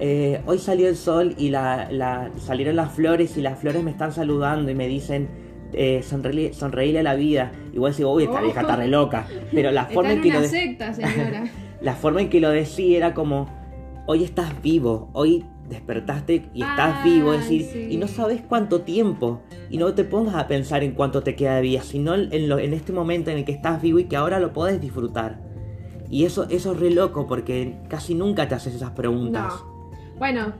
[0.00, 4.12] eh, hoy salió el sol y la- salieron las flores y las flores me están
[4.12, 5.28] saludando y me dicen,
[5.76, 7.52] eh, sonreí- sonreíle a la vida.
[7.72, 9.26] Igual digo, uy, esta vieja está re loca.
[9.52, 11.44] Pero la forma en en que lo de- secta, señora.
[11.80, 13.48] la forma en que lo decía era como,
[14.06, 17.86] hoy estás vivo, hoy despertaste y estás Ay, vivo, es decir, sí.
[17.90, 21.56] y no sabes cuánto tiempo, y no te pongas a pensar en cuánto te queda
[21.56, 24.16] de vida, sino en, lo- en este momento en el que estás vivo y que
[24.16, 25.40] ahora lo podés disfrutar.
[26.10, 29.54] Y eso, eso es re loco porque casi nunca te haces esas preguntas.
[29.54, 29.94] No.
[30.18, 30.52] Bueno,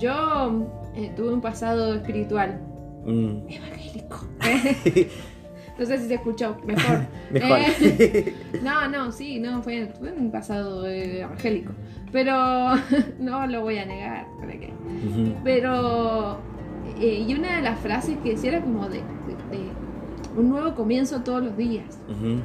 [0.00, 2.60] yo eh, tuve un pasado espiritual.
[3.04, 3.48] Mm.
[3.48, 4.26] Evangélico.
[5.78, 6.56] no sé si se escuchó.
[6.64, 7.06] Mejor.
[7.32, 7.58] Mejor.
[7.80, 11.72] Eh, no, no, sí, no, fue, tuve un pasado eh, evangélico.
[12.12, 12.34] Pero
[13.18, 14.26] no lo voy a negar.
[14.38, 14.66] ¿para qué?
[15.08, 15.34] Ujú.
[15.44, 16.38] Pero.
[17.00, 19.64] eh, y una de las frases que decía era como de, de- de
[20.36, 21.98] un nuevo comienzo todos los días.
[22.08, 22.40] Ujú.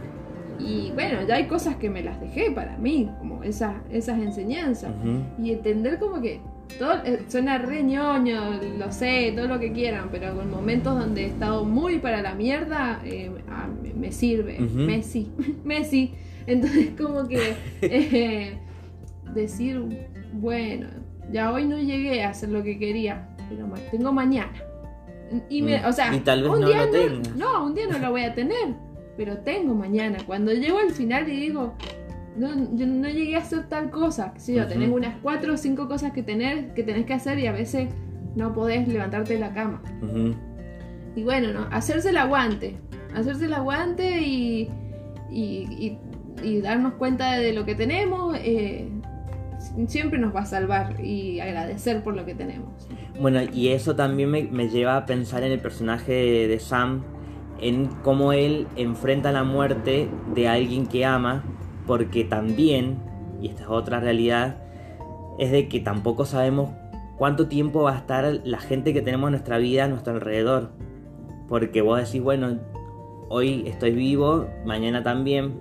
[0.60, 4.91] Y bueno, ya hay cosas que me las dejé para mí, como esas, esas enseñanzas.
[5.02, 5.22] Ujú.
[5.46, 6.41] Y entender como que
[6.80, 11.23] todo eh, suena re ñoño, lo sé, todo lo que quieran, pero en momentos donde
[11.23, 14.60] he estado muy para la mierda, eh, ah, me, me sirve.
[14.60, 15.32] Messi,
[15.63, 16.13] Messi.
[16.45, 18.58] Entonces como que eh,
[19.34, 19.82] decir,
[20.34, 20.88] bueno,
[21.32, 24.51] ya hoy no llegué a hacer lo que quería, pero tengo mañana.
[25.49, 25.86] Y, me- Mm.
[25.88, 27.36] o sea, Y tal vez un no día lo tengas.
[27.36, 28.75] no, un día no lo voy a tener,
[29.17, 30.19] pero tengo mañana.
[30.25, 31.73] Cuando llego al final y digo,
[32.38, 34.34] no, yo no llegué a hacer tal cosa.
[34.38, 34.69] Si yo Ujú.
[34.69, 37.89] tenés unas cuatro o cinco cosas que tener, que tenés que hacer y a veces
[38.36, 39.82] no podés levantarte de la cama.
[41.15, 41.67] Y bueno, ¿no?
[41.71, 42.78] hacerse el aguante.
[43.15, 44.69] Hacerse el aguante y,
[45.32, 45.97] y, y-
[46.43, 48.36] y darnos cuenta de lo que tenemos.
[48.39, 48.88] eh,
[49.88, 52.88] siempre nos va a salvar y agradecer por lo que tenemos.
[53.19, 57.02] Bueno, y eso también me, me lleva a pensar en el personaje de, de Sam,
[57.60, 61.43] en cómo él enfrenta la muerte de alguien que ama,
[61.88, 62.97] porque también,
[63.41, 64.58] y esta es otra realidad,
[65.39, 66.69] es de que tampoco sabemos
[67.17, 70.69] cuánto tiempo va a estar la gente que tenemos en nuestra vida a nuestro alrededor.
[71.47, 72.58] Porque vos decís, bueno,
[73.30, 75.54] hoy estoy vivo, mañana también.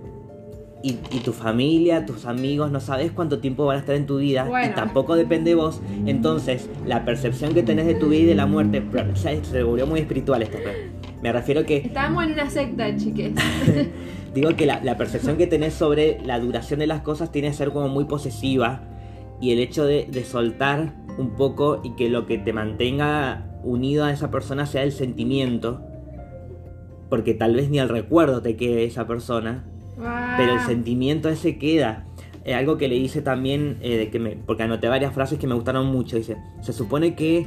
[0.83, 4.17] Y, y tu familia, tus amigos, no sabes cuánto tiempo van a estar en tu
[4.17, 4.71] vida Bueno.
[4.71, 5.81] y tampoco depende de vos.
[6.05, 9.87] Entonces, la percepción que tenés de tu vida y de la muerte, pero se volvió
[9.87, 10.59] muy espiritual esto.
[10.63, 10.77] pero
[11.23, 13.33] me refiero que Estamos en una secta, chiques.
[14.33, 17.53] Digo que la, la percepción que tenés sobre la duración de las cosas tiene que
[17.55, 18.81] ser como muy posesiva
[19.41, 24.05] y el hecho de, de soltar un poco y que lo que te mantenga unido
[24.05, 25.81] a esa persona sea el sentimiento,
[27.09, 29.65] porque tal vez ni el recuerdo te quede de esa persona,
[30.37, 32.05] pero el sentimiento ese queda.
[32.45, 35.47] Eh, algo que le hice también, eh, de que me, porque anoté varias frases que
[35.47, 37.45] me gustaron mucho, dice, se supone que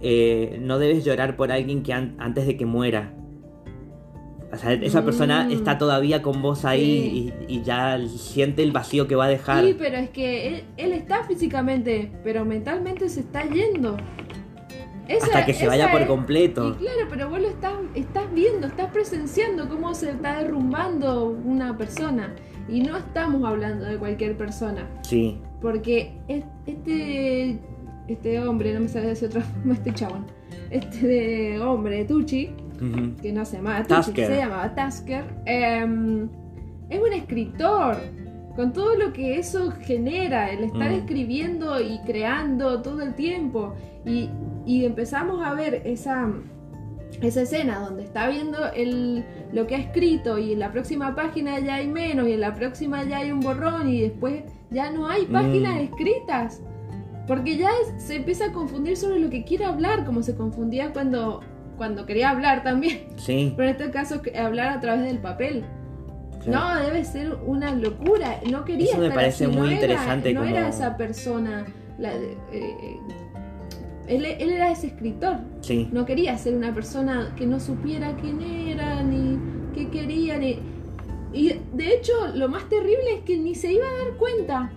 [0.00, 3.12] eh, no debes llorar por alguien que an- antes de que muera.
[4.50, 5.50] O sea, esa persona Mm.
[5.52, 9.62] está todavía con vos ahí y, y ya siente el vacío que va a dejar.
[9.64, 13.96] Sí, pero es que él, él está físicamente, pero mentalmente se está yendo.
[15.06, 16.68] Esa- hasta que se vaya por es- completo.
[16.70, 21.76] Y claro, pero vos lo estás, estás viendo, estás presenciando cómo se está derrumbando una
[21.76, 22.34] persona.
[22.68, 24.86] Y no estamos hablando de cualquier persona.
[25.02, 25.38] Sí.
[25.62, 27.58] Porque es- este,
[28.08, 30.26] este hombre, no me sale decir otra forma, este chabón,
[30.70, 32.50] este de hombre, Tucci,
[33.20, 34.26] Que no se llamaba Tasker.
[34.26, 36.28] se llamaba Tasker, em,
[36.90, 37.96] es un escritor.
[38.56, 40.94] Con todo lo que eso genera, el estar Mm.
[40.94, 43.74] escribiendo y creando todo el tiempo.
[44.04, 44.30] Y,
[44.66, 46.28] y empezamos a ver esa,
[47.22, 51.58] esa escena donde está viendo el, lo que ha escrito y en la próxima página
[51.60, 55.06] ya hay menos y en la próxima ya hay un borrón y después ya no
[55.08, 55.78] hay páginas Mm.
[55.78, 56.60] escritas.
[57.28, 60.92] Porque ya es- se empieza a confundir sobre lo que quiere hablar, como se confundía
[60.92, 61.40] cuando,
[61.78, 63.06] cuando quería hablar también.
[63.16, 63.54] Sí.
[63.56, 65.64] Pero en este caso hablar a través del papel.
[66.44, 66.74] claro.
[66.80, 68.40] No, debe ser una locura.
[68.50, 71.64] No quería Eso me estar parece así, muy no interesante Era, no era esa persona.
[71.98, 72.96] la de- eh,
[74.06, 75.36] él, él era ese escritor.
[75.60, 75.88] Sí.
[75.92, 79.38] No quería ser una persona que no supiera quién era, ni
[79.74, 80.60] qué quería, ni...
[81.32, 84.70] Y de hecho, lo más terrible es que ni se iba a dar cuenta.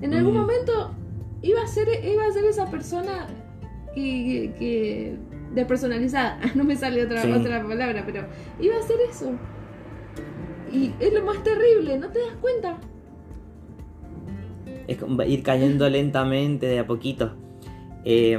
[0.00, 0.38] En algún Mm.
[0.38, 0.94] momento
[1.42, 3.26] iba a ser, iba a ser esa persona
[3.94, 5.18] que, que,
[5.54, 6.38] despersonalizada.
[6.54, 7.30] No me sale otra, Sí.
[7.32, 8.24] otra palabra, pero
[8.60, 9.32] iba a hacer eso.
[10.72, 12.78] Y es lo más terrible, ¿no te das cuenta?
[14.86, 17.32] Es como ir cayendo lentamente de a poquito.
[18.04, 18.38] Eh,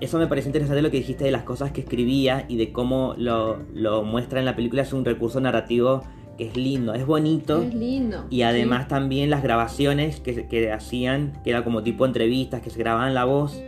[0.00, 3.14] eso me parece interesante lo que dijiste de las cosas que escribía y de cómo
[3.16, 4.82] lo, lo muestra en la película.
[4.82, 6.02] Es un recurso narrativo
[6.36, 7.62] que es lindo, es bonito.
[7.62, 8.26] Es lindo.
[8.30, 12.78] Y además también las grabaciones que, que hacían, que era como tipo entrevistas, que se
[12.78, 13.60] grababan la voz,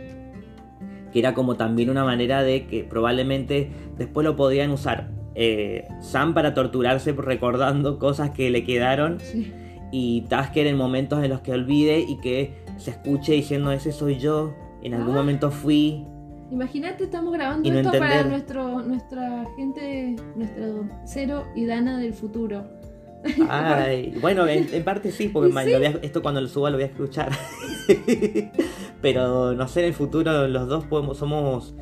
[1.11, 6.33] que era como también una manera de que probablemente después lo podían usar eh, Sam
[6.33, 9.51] para torturarse recordando cosas que le quedaron Sí.
[9.91, 14.17] y Tasker en momentos en los que olvide y que se escuche diciendo ese soy
[14.17, 14.53] yo,
[14.83, 15.17] en algún Ah.
[15.19, 16.05] momento fui.
[16.51, 18.27] Imagínate, estamos grabando no esto para entender.
[18.27, 22.65] nuestro, nuestra gente, nuestro Cero y Dana del futuro.
[23.47, 25.71] Ay, bueno, en, en parte sí, porque sí.
[25.71, 27.29] lo a- esto cuando lo suba lo voy a escuchar.
[29.01, 31.75] pero no sé, en el futuro los dos podemos, somos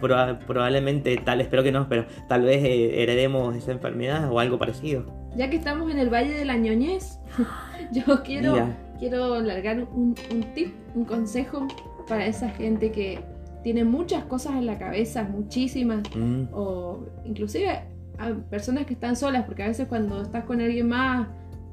[0.00, 4.58] proba- probablemente tal, espero que no, pero tal vez eh, heredemos esa enfermedad o algo
[4.58, 5.04] parecido.
[5.36, 7.18] Ya que estamos en el Valle de la Ñoñez,
[7.92, 8.76] yo quiero, Mira.
[8.98, 11.66] quiero largar un, un tip, un consejo
[12.08, 13.18] para esa gente que
[13.62, 17.80] tiene muchas cosas en la cabeza, muchísimas, Mm, o inclusive
[18.18, 21.28] a personas que están solas, porque a veces cuando estás con alguien más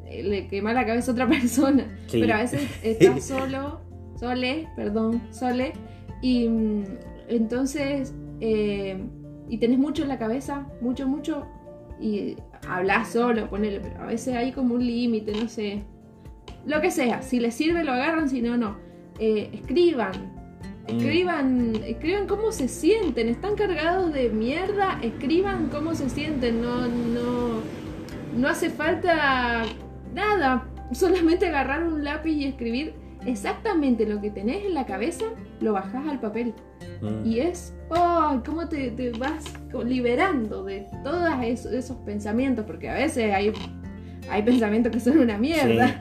[0.07, 2.19] eh, le quema la cabeza a otra persona, Sí.
[2.21, 3.81] pero a veces estás solo,
[4.21, 5.73] sole, perdón, sole,
[6.21, 6.83] y mm,
[7.27, 8.97] entonces, eh,
[9.49, 11.47] y tenés mucho en la cabeza, mucho, mucho,
[11.99, 15.83] y hablas solo, ponele, pero a veces hay como un límite, no sé,
[16.67, 18.77] lo que sea, si les sirve lo agarran, si no, no.
[19.19, 20.11] Eh, escriban,
[20.87, 20.97] Mm.
[20.97, 27.61] escriban, escriban cómo se sienten, están cargados de mierda, escriban cómo se sienten, no, no,
[28.37, 29.63] no hace falta
[30.13, 32.93] nada, solamente agarrar un lápiz y escribir
[33.25, 35.25] exactamente lo que tenés en la cabeza,
[35.59, 36.53] lo bajás al papel.
[37.01, 37.25] mm.
[37.25, 39.43] Y es, oh, cómo te, te vas
[39.85, 43.51] liberando de todos esos, esos pensamientos, porque a veces hay,
[44.29, 45.87] hay pensamientos que son una mierda.
[45.87, 45.93] Sí.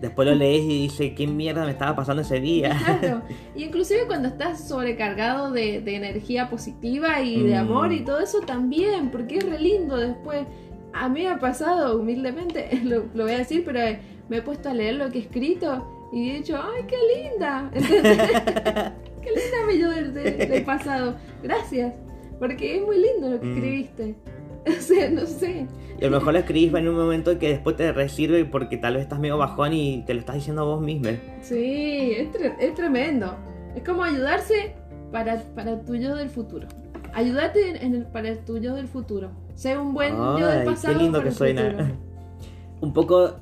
[0.00, 2.76] Después lo lees y dices, ¿qué mierda me estaba pasando ese día?
[3.00, 3.22] Claro,
[3.56, 7.58] y inclusive cuando estás sobrecargado de, de energía positiva y de Mm.
[7.58, 10.46] amor y todo eso también, porque es re lindo después.
[10.94, 13.98] A mí me ha pasado humildemente, lo, lo voy a decir, pero eh,
[14.28, 17.70] me he puesto a leer lo que he escrito y he dicho, ¡ay, qué linda!
[17.74, 21.14] ¡Qué linda me yo del, pasado!
[21.42, 21.94] Gracias,
[22.38, 23.54] porque es muy lindo lo que Mm.
[23.56, 24.14] escribiste.
[24.68, 25.66] O sea, no sé.
[25.98, 28.94] Y a lo mejor lo escribís en un momento que después te resirve porque tal
[28.94, 31.08] vez estás medio bajón y te lo estás diciendo vos mismo.
[31.40, 33.34] Sí, es, tre- es tremendo.
[33.74, 34.74] Es como ayudarse
[35.10, 36.68] para, para tu yo del futuro.
[37.14, 39.30] Ayúdate en, en el, para el tu yo del futuro.
[39.54, 40.92] Sé un buen yo del pasado.
[40.98, 41.70] qué lindo que suena.
[41.70, 41.86] futuro.
[42.82, 43.36] Un poco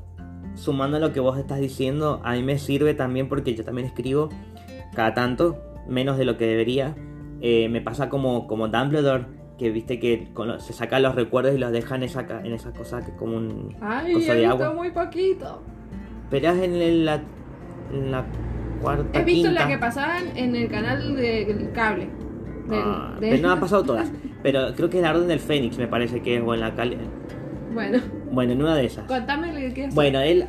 [0.56, 3.86] sumando a lo que vos estás diciendo, a mí me sirve también porque yo también
[3.86, 4.28] escribo
[4.94, 6.96] cada tanto, menos de lo que debería.
[7.40, 9.26] Eh, me pasa como, como Dumbledore,
[9.58, 12.72] que viste que con se sacan los recuerdos y los dejan en esa, en esa
[12.72, 13.76] cosa que es como un...
[13.80, 14.74] Ay, Cosa he de visto agua.
[14.74, 15.62] muy poquito.
[16.30, 17.22] Pero es en la,
[17.92, 18.24] en la
[18.82, 19.62] cuarta, He visto quinta.
[19.64, 22.08] la que pasaban en el canal del cable.
[22.68, 24.10] Del- Ah, pero no han pasado todas.
[24.42, 26.74] Pero creo que es la Orden del Fénix, me parece que es, o en la
[27.76, 27.98] Bueno,
[28.32, 29.04] Bueno, en una de esas.
[29.06, 29.94] contame lo que quieras.
[29.94, 30.46] Bueno, él,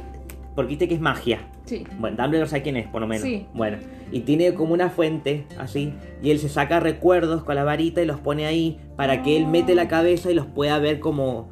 [0.55, 1.39] porque viste que es magia.
[1.65, 1.83] Sí.
[1.99, 3.23] Bueno, Dumbledore sabe quién es, por lo menos.
[3.23, 3.45] Sí.
[3.53, 3.77] Bueno,
[4.11, 8.05] y tiene como una fuente, así, y él se saca recuerdos con la varita y
[8.05, 9.49] los pone ahí para que él No.
[9.49, 11.49] mete la cabeza y los pueda ver como,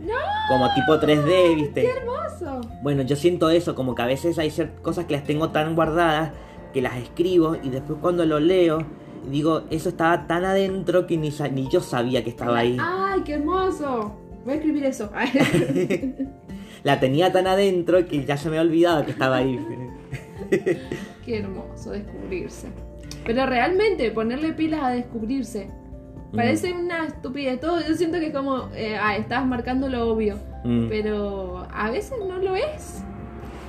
[0.48, 1.86] como tipo 3D, ¿viste?
[1.86, 2.62] Hermoso.
[2.82, 5.76] Bueno, yo siento eso, como que a veces hay ciertas cosas que las tengo tan
[5.76, 6.32] guardadas
[6.74, 8.80] que las escribo y después cuando lo leo
[9.30, 12.78] digo, eso estaba tan adentro que ni, ni yo sabía que estaba ahí.
[12.80, 14.16] Ay, qué hermoso.
[14.46, 15.12] Voy a escribir eso.
[16.84, 19.60] La tenía tan adentro que ya se me había olvidado que estaba ahí.
[21.26, 22.68] Qué hermoso descubrirse.
[23.26, 25.72] Pero realmente ponerle pilas a descubrirse.
[26.32, 27.80] Parece una estupidez todo.
[27.88, 30.38] Yo siento que es como, eh, ah, estás marcando lo obvio.
[30.64, 30.90] Mm.
[30.90, 33.04] Pero a veces no lo es.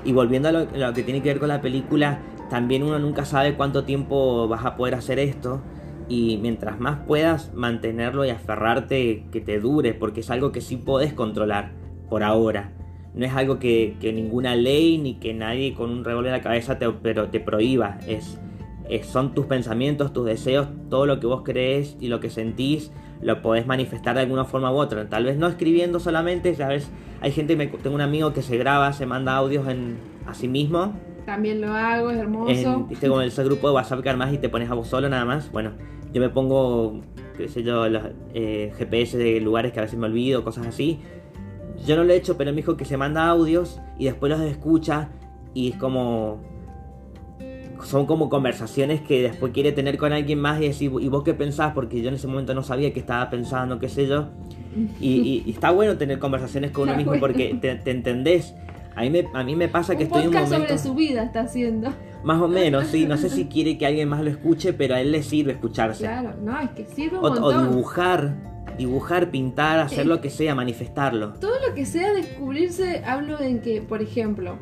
[0.04, 2.18] Y volviendo a lo, a lo que tiene que ver con la película,
[2.50, 5.62] también uno nunca sabe cuánto tiempo vas a poder hacer esto.
[6.08, 10.76] Y mientras más puedas mantenerlo y aferrarte, que te dure, porque es algo que sí
[10.76, 11.72] podés controlar
[12.08, 12.72] por ahora.
[13.14, 16.42] No es algo que, que ninguna ley ni que nadie con un revólver en la
[16.42, 17.98] cabeza te, pero te prohíba.
[18.06, 18.38] Es,
[18.88, 22.92] es- son tus pensamientos, tus deseos, todo lo que vos crees y lo que sentís
[23.22, 25.08] lo podés manifestar de alguna forma u otra.
[25.08, 26.90] Tal vez no escribiendo solamente, ¿sabes?
[27.22, 29.96] Hay gente, me- tengo un amigo que se graba, se manda audios en,
[30.26, 30.92] a sí mismo.
[31.24, 32.50] También lo hago, es hermoso.
[32.52, 35.08] En, viste como ese grupo de WhatsApp que armás y te pones a vos solo
[35.08, 35.50] nada más.
[35.50, 35.72] Bueno,
[36.16, 37.00] yo me pongo,
[37.36, 38.02] qué sé yo, los
[38.32, 40.98] eh, GPS de lugares que a veces me olvido, cosas así.
[41.86, 44.40] Yo no lo he hecho, pero me dijo que se manda audios y después los
[44.40, 45.10] escucha
[45.52, 46.40] y es como...
[47.84, 51.34] son como conversaciones que después quiere tener con alguien más y decir, ¿y vos qué
[51.34, 51.74] pensás?
[51.74, 54.28] Porque yo en ese momento no sabía qué estaba pensando, qué sé yo.
[54.98, 57.20] Y, y- y está bueno tener conversaciones con uno Está mismo bueno.
[57.26, 58.54] porque te, te entendés.
[58.94, 60.56] A mí, me, a mí me pasa que un estoy en un momento...
[60.68, 61.90] sobre su vida está haciendo.
[62.24, 63.06] Más o menos, sí.
[63.06, 66.04] No sé si quiere que alguien más lo escuche, pero a él le sirve escucharse.
[66.04, 68.34] Claro, no, es que sirve un O, o dibujar,
[68.78, 70.08] dibujar, pintar, hacer Eh.
[70.08, 71.34] lo que sea, manifestarlo.
[71.34, 74.58] Todo lo que sea descubrirse, hablo en que, por ejemplo,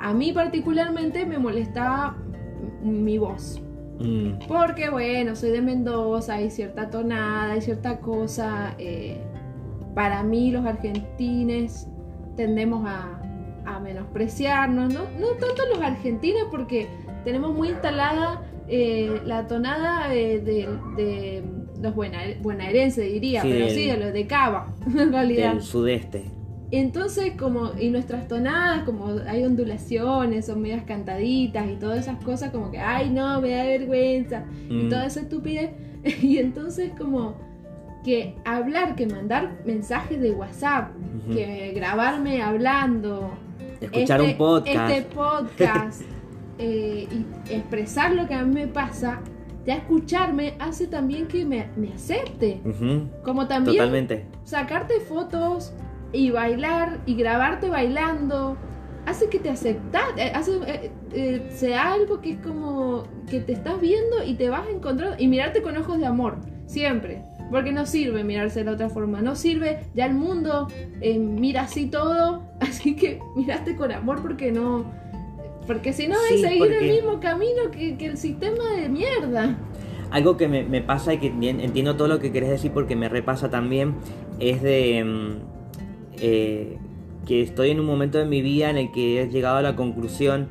[0.00, 2.16] a mí particularmente me molestaba
[2.82, 3.60] mi voz.
[3.98, 8.74] Mm, Porque, bueno, soy de Mendoza, hay cierta tonada, hay cierta cosa.
[8.78, 9.20] eh,
[9.94, 11.88] para mí, los argentines
[12.36, 13.20] tendemos a,
[13.76, 15.02] a menospreciarnos, ¿no?
[15.18, 16.86] No tanto los argentinos, porque
[17.24, 21.42] tenemos muy instalada eh, la tonada eh, de, de
[21.80, 25.52] los bonaerenses, diría, Sí, pero del- sí, de los de Cava, en realidad.
[25.54, 26.24] del sudeste.
[26.70, 32.50] Entonces, como, y nuestras tonadas, como hay ondulaciones, son medias cantaditas y todas esas cosas,
[32.50, 35.70] como que, ay, no, me da vergüenza, y Mm, toda esa estupidez.
[36.22, 37.34] Y entonces, como
[38.04, 40.90] que hablar, que mandar mensajes de WhatsApp,
[41.32, 43.30] que grabarme hablando,
[43.80, 44.90] Escuchar este- un podcast.
[44.90, 46.02] Este podcast,
[46.58, 49.20] eh, y expresar lo que a mí me pasa,
[49.66, 52.60] ya escucharme hace también que me, me acepte.
[53.22, 54.26] Como también Totalmente.
[54.44, 55.72] sacarte fotos
[56.12, 58.56] y bailar y grabarte bailando
[59.08, 63.52] hace que te aceptas, eh, hace eh, eh, sea algo que es como que te
[63.52, 67.24] estás viendo y te vas a encontrar y mirarte con ojos de amor, siempre.
[67.50, 70.68] Porque no sirve mirarse de la otra forma, no sirve, ya el mundo
[71.00, 74.84] eh, mira así todo, así que miraste con amor porque no,
[75.66, 79.56] porque si no Sí, es seguir el mismo camino que, que el sistema de mierda.
[80.10, 83.10] Algo que me, me pasa y que entiendo todo lo que querés decir porque me
[83.10, 83.94] repasa también
[84.40, 85.32] es de mm,
[86.20, 86.78] eh,
[87.26, 89.76] que estoy en un momento de mi vida en el que he llegado a la
[89.76, 90.48] conclusión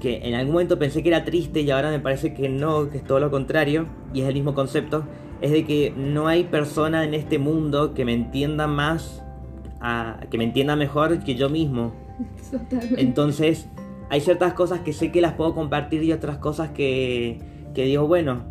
[0.00, 2.98] que en algún momento pensé que era triste y ahora me parece que no, que
[2.98, 5.04] es todo lo contrario y es el mismo concepto,
[5.40, 9.22] es de que no hay persona en este mundo que me entienda más,
[9.80, 11.92] a- que me entienda mejor que yo mismo.
[12.50, 13.00] Totalmente.
[13.00, 13.68] Entonces,
[14.08, 17.38] hay ciertas cosas que sé que las puedo compartir y otras cosas que,
[17.74, 18.44] que digo, bueno,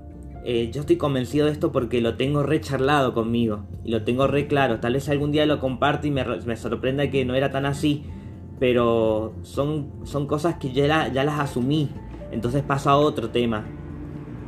[0.44, 4.28] eh, yo estoy convencido de esto porque lo tengo re charlado conmigo y lo tengo
[4.28, 4.80] re claro.
[4.80, 7.66] Tal vez algún día lo comparto y me, re- me sorprenda que no era tan
[7.66, 8.04] así,
[8.60, 11.90] pero son, son cosas que ya, la- ya las asumí.
[12.32, 13.66] Entonces paso a otro tema.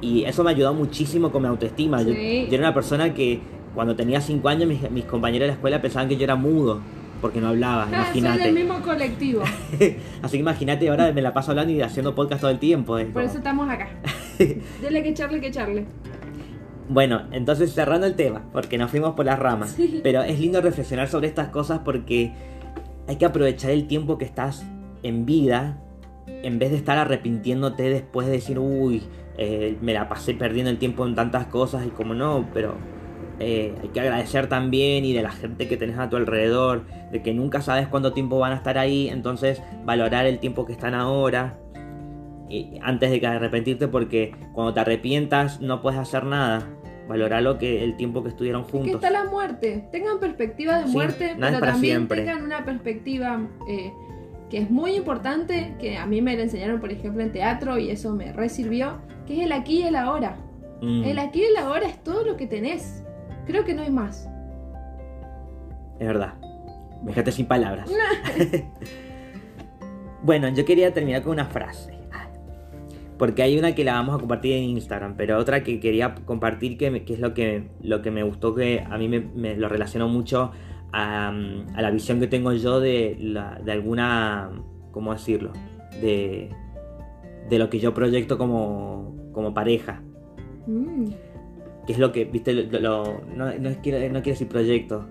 [0.02, 2.02] Y eso me ayudó muchísimo con mi autoestima.
[2.02, 2.46] Yo, Sí.
[2.50, 3.40] yo era una persona que
[3.74, 6.82] cuando tenía 5 años mis, mis compañeros de la escuela pensaban que yo era mudo
[7.22, 8.44] porque no hablaba, Ah, soy imagínate.
[8.44, 9.42] del mismo colectivo,
[10.22, 12.98] Así que imagínate, ahora me la paso hablando y haciendo podcast todo el tiempo.
[13.00, 13.90] es por como- eso estamos acá.
[14.38, 15.86] Dele que echarle, que echarle.
[16.90, 19.72] Bueno, entonces cerrando el tema, porque nos fuimos por las ramas.
[19.72, 20.00] Sí.
[20.04, 22.34] Pero es lindo reflexionar sobre estas cosas porque
[23.08, 24.64] hay que aprovechar el tiempo que estás
[25.04, 25.82] en vida
[26.28, 29.02] en vez de estar arrepintiéndote después de decir, uy,
[29.38, 32.76] eh, me la pasé perdiendo el tiempo en tantas cosas y como no, pero
[33.40, 37.22] eh, hay que agradecer también y de la gente que tenés a tu alrededor, de
[37.22, 40.94] que nunca sabes cuánto tiempo van a estar ahí, entonces valorar el tiempo que están
[40.96, 41.58] ahora
[42.50, 46.68] y antes de que arrepentirte porque cuando te arrepientas no puedes hacer nada.
[47.08, 48.96] Valorar lo que el tiempo que estuvieron Que juntos.
[48.96, 49.88] está la muerte.
[49.94, 52.18] Tengan perspectiva de Sí, muerte, pero también siempre.
[52.22, 53.94] tengan una perspectiva eh,
[54.50, 57.92] que es muy importante, que a mí me la enseñaron, por ejemplo, en teatro y
[57.92, 58.98] eso me resirvió,
[59.28, 60.38] que es el aquí y el ahora.
[60.82, 63.04] Mm, El aquí y el ahora es todo lo que tenés.
[63.46, 64.30] Creo que no hay más.
[66.00, 66.34] Es verdad.
[67.02, 67.90] Me dejaste sin palabras.
[70.24, 71.96] bueno, yo quería terminar con una frase.
[73.18, 76.78] Porque hay una que la vamos a compartir en Instagram, pero otra que quería compartir
[76.78, 80.08] que, es lo que, lo que me gustó, que a mí me, me lo relacionó
[80.08, 80.52] mucho
[80.94, 84.52] a, a la visión que tengo yo de, la- de alguna,
[84.92, 85.52] ¿cómo decirlo?
[86.00, 86.52] De,
[87.50, 90.02] de lo que yo proyecto como, como pareja.
[90.68, 91.06] Mm,
[91.86, 95.06] Que es lo que, viste, lo, lo- no, no, quiero, no quiero decir proyecto.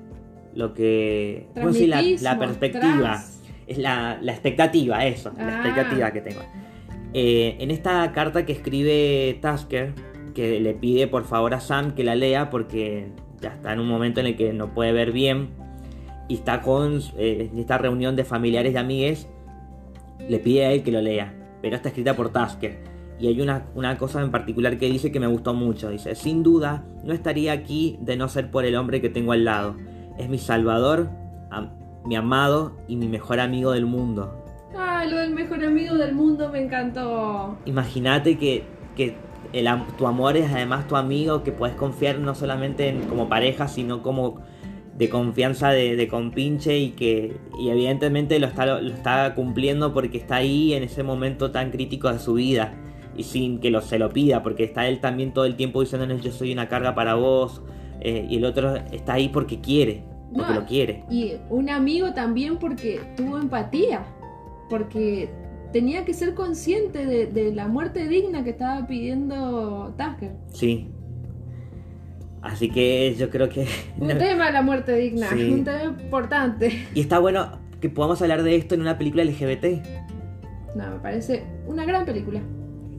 [0.55, 1.47] Lo que...
[1.55, 1.89] ¿Cómo decir?
[2.23, 3.23] La, perspectiva.
[3.67, 5.33] Es la, la expectativa, eso.
[5.37, 5.55] La Ah.
[5.67, 6.41] expectativa que tengo.
[7.15, 9.95] Eh, en esta carta que escribe Tasker,
[10.35, 13.09] que le pide por favor a Sam que la lea porque
[13.41, 15.49] ya está en un momento en el que no puede ver bien
[16.29, 19.29] y está con eh, esta reunión de familiares y amigues,
[20.29, 21.33] le pide a él que lo lea,
[21.63, 22.79] pero está escrita por Tasker.
[23.19, 25.89] Y hay una, una cosa en particular que dice que me gustó mucho.
[25.91, 29.45] Dice, sin duda, no estaría aquí de no ser por el hombre que tengo al
[29.45, 29.77] lado.
[30.19, 31.09] Es mi salvador,
[31.51, 31.71] am-
[32.05, 34.45] mi amado y mi mejor amigo del mundo.
[34.77, 37.57] Ay, lo del mejor amigo del mundo me encantó.
[37.65, 39.17] Imagínate que, que
[39.53, 43.67] el tu amor es además tu amigo, que puedes confiar no solamente en, como pareja,
[43.69, 44.41] sino como
[44.97, 50.19] de confianza de, de compinche y que y evidentemente lo está, lo está cumpliendo porque
[50.19, 52.75] está ahí en ese momento tan crítico de su vida.
[53.19, 56.21] y sin que lo, se lo pida, porque está él también todo el tiempo diciéndonos
[56.23, 57.63] yo soy una carga para vos,
[58.01, 61.05] eh, y el otro está ahí porque quiere, porque No, lo quiere.
[61.11, 64.05] Y un amigo también porque tuvo empatía,
[64.69, 65.31] porque
[65.73, 70.33] tenía que ser consciente de, de la muerte digna que estaba pidiendo Tusker.
[70.53, 70.89] Sí.
[72.47, 73.67] Así que yo creo que...
[73.99, 75.51] Un tema la muerte digna, Sí.
[75.53, 76.87] un tema importante.
[76.95, 79.83] Y está bueno que podamos hablar de esto en una película LGBT.
[80.75, 82.41] No, me parece una gran película.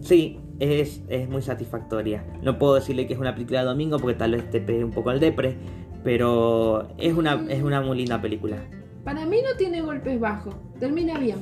[0.01, 2.23] Sí, es, es muy satisfactoria.
[2.41, 4.91] No puedo decirle que es una película de domingo porque tal vez te pegue un
[4.91, 5.55] poco al depre,
[6.03, 8.57] pero es una, es una muy linda película.
[9.03, 11.37] Para mí no tiene golpes bajos, termina bien.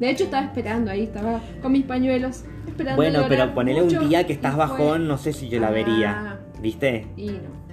[0.00, 4.08] De hecho estaba esperando ahí, estaba con mis pañuelos, esperando Bueno, pero ponele mucho, un
[4.08, 5.70] día que estás bajón, no sé si yo la Ah.
[5.70, 6.37] vería.
[6.60, 7.06] ¿Viste?
[7.16, 7.68] Y no.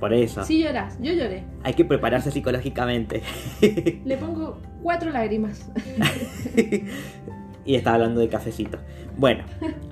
[0.00, 0.44] Por eso.
[0.44, 1.42] Sí llorás, yo lloré.
[1.64, 3.22] Hay que prepararse psicológicamente.
[4.04, 5.68] Le pongo cuatro lágrimas.
[7.64, 8.78] y estaba hablando de cafecito.
[9.16, 9.42] Bueno,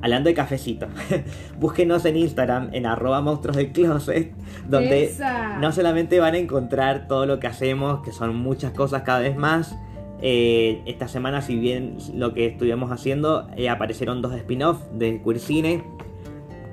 [0.02, 0.86] hablando de cafecito,
[1.58, 4.32] búsquenos en Instagram en arroba monstruos del closet,
[4.68, 5.58] donde Esa.
[5.58, 9.36] no solamente van a encontrar todo lo que hacemos, que son muchas cosas cada vez
[9.36, 9.76] más.
[10.22, 15.38] eh, esta semana, si bien lo que estuvimos haciendo, eh, aparecieron dos spin-off de Queer
[15.40, 15.84] Cine.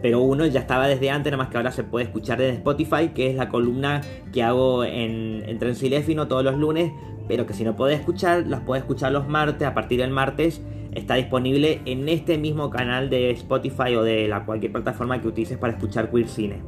[0.03, 3.11] Pero uno ya estaba desde antes, nada más que ahora se puede escuchar desde Spotify,
[3.15, 4.01] que es la columna
[4.33, 6.91] que hago en, en Transiléfino todos los lunes.
[7.29, 9.65] Pero que si no podés escuchar, las podés escuchar los martes.
[9.65, 10.61] A partir del martes
[10.93, 15.57] está disponible en este mismo canal de Spotify o de la cualquier plataforma que utilices
[15.57, 16.61] para escuchar Queer Cine.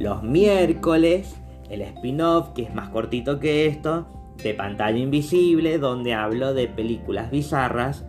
[0.00, 1.36] Los miércoles,
[1.68, 4.08] el spin-off, que es más cortito que esto,
[4.42, 8.06] de pantalla invisible, donde hablo de películas bizarras.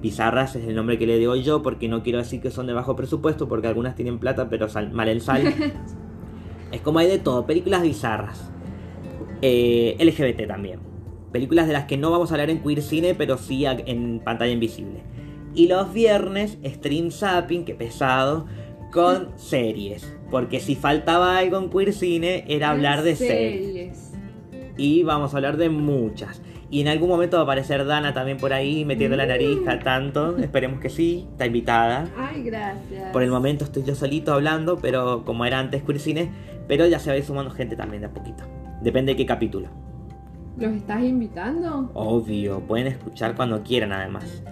[0.00, 2.72] Bizarras es el nombre que le digo yo porque no quiero decir que son de
[2.72, 5.42] bajo presupuesto, porque algunas tienen plata pero sal- mal en sal.
[6.72, 8.50] es como hay de todo, películas bizarras.
[9.42, 10.80] Eh, LGBT también.
[11.32, 14.52] Películas de las que no vamos a hablar en Queer Cine, pero sí en pantalla
[14.52, 15.02] invisible.
[15.54, 18.46] Y los viernes, stream zapping, que pesado,
[18.92, 20.16] con series.
[20.30, 24.12] Porque si faltaba algo en Queer Cine, era hablar de series.
[24.76, 26.40] Y vamos a hablar de muchas.
[26.70, 29.78] Y en algún momento va a aparecer Dana también por ahí, metiendo la nariz a
[29.78, 30.36] tanto.
[30.36, 32.08] Esperemos que sí, está invitada.
[32.16, 33.10] Ay, gracias.
[33.12, 36.30] Por el momento estoy yo solito hablando, pero como era antes Cine,
[36.66, 38.44] pero ya se va a ir sumando gente también de a poquito.
[38.82, 39.68] Depende de qué capítulo.
[40.58, 41.90] ¿Los estás invitando?
[41.94, 44.42] Obvio, pueden escuchar cuando quieran además.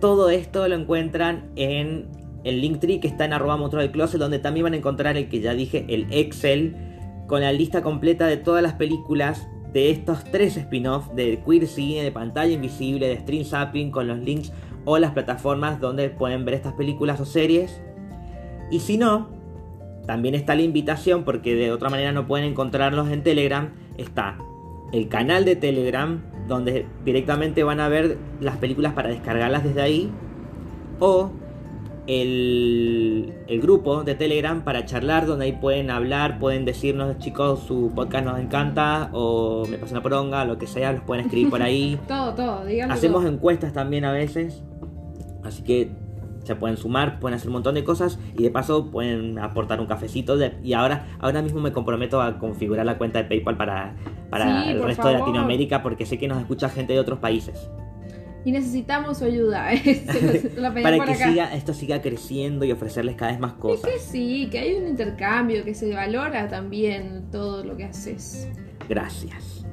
[0.00, 2.08] Todo esto lo encuentran en
[2.42, 5.28] el Linktree que está en arroba monstruo del closet, donde también van a encontrar el
[5.28, 6.74] que ya dije, el Excel,
[7.26, 9.46] con la lista completa de todas las películas
[9.76, 14.18] de estos tres spin-offs de Queer Cine, de Pantalla Invisible, de Stream Zapping, con los
[14.18, 14.50] links
[14.86, 17.78] o las plataformas donde pueden ver estas películas o series.
[18.70, 19.28] Y si no,
[20.06, 23.68] también está la invitación, porque de otra manera no pueden encontrarlos en Telegram,
[23.98, 24.38] está
[24.94, 30.10] el canal de Telegram, donde directamente van a ver las películas para descargarlas desde ahí,
[31.00, 31.32] o
[32.06, 37.92] el, el grupo de Telegram para charlar, donde ahí pueden hablar, pueden decirnos, chicos, su
[37.94, 41.62] podcast nos encanta, o me pasa una poronga, lo que sea, los pueden escribir por
[41.62, 41.98] ahí.
[42.08, 42.94] Todo, todo, díganlo.
[42.94, 43.32] Hacemos todo.
[43.32, 44.62] encuestas también a veces,
[45.44, 45.90] así que
[46.44, 49.86] se pueden sumar, pueden hacer un montón de cosas y de paso pueden aportar un
[49.86, 50.36] cafecito.
[50.36, 53.96] de- y ahora, ahora mismo me comprometo a configurar la cuenta de PayPal para,
[54.30, 55.14] para Sí, el resto de.
[55.14, 57.68] Latinoamérica porque sé que nos escucha gente de otros países.
[58.46, 59.70] Y necesitamos su ayuda.
[60.56, 61.28] lo pedí Para que acá.
[61.28, 63.90] siga, esto siga creciendo y ofrecerles cada vez más cosas.
[63.90, 68.48] que sí, que hay un intercambio, que se valora también todo lo que haces.
[68.88, 69.66] Gracias.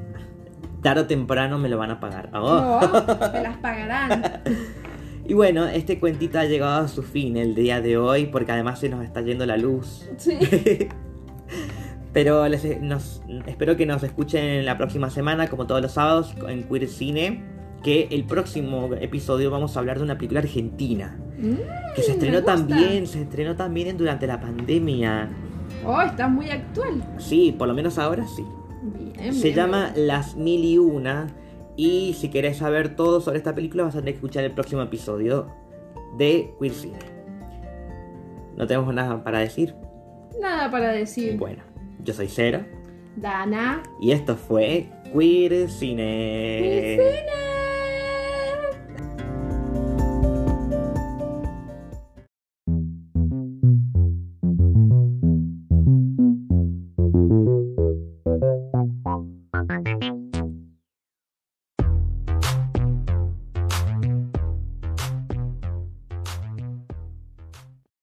[0.81, 2.29] Tarde o temprano me lo van a pagar.
[2.33, 2.79] Oh.
[2.81, 4.41] No, me las pagarán.
[5.25, 8.79] Y bueno, este cuentito ha llegado a su fin el día de hoy porque además
[8.79, 10.09] se nos está yendo la luz.
[10.17, 10.37] Sí.
[12.11, 16.63] Pero les- nos- espero que nos escuchen la próxima semana, como todos los sábados, en
[16.63, 17.52] Queer Cine.
[17.83, 21.19] Que el próximo episodio vamos a hablar de una película argentina.
[21.37, 21.55] Mm,
[21.95, 25.29] Que se me estrenó también, se estrenó también durante la pandemia.
[25.85, 27.03] Oh, está muy actual.
[27.17, 28.45] Sí, por lo menos ahora sí.
[29.15, 31.27] Bien, Se bien, llama Las Mil y Una.
[31.75, 34.81] Y si querés saber todo sobre esta película, vas a tener que escuchar el próximo
[34.81, 35.47] episodio
[36.17, 36.99] de Queer Cine.
[38.55, 39.75] No tenemos nada para decir.
[40.39, 41.37] Nada para decir.
[41.37, 41.63] Bueno,
[42.03, 42.59] yo soy Cero.
[43.15, 43.83] Dana.
[44.01, 46.97] Y esto fue Queer Cine.
[46.97, 47.52] ¡Cine!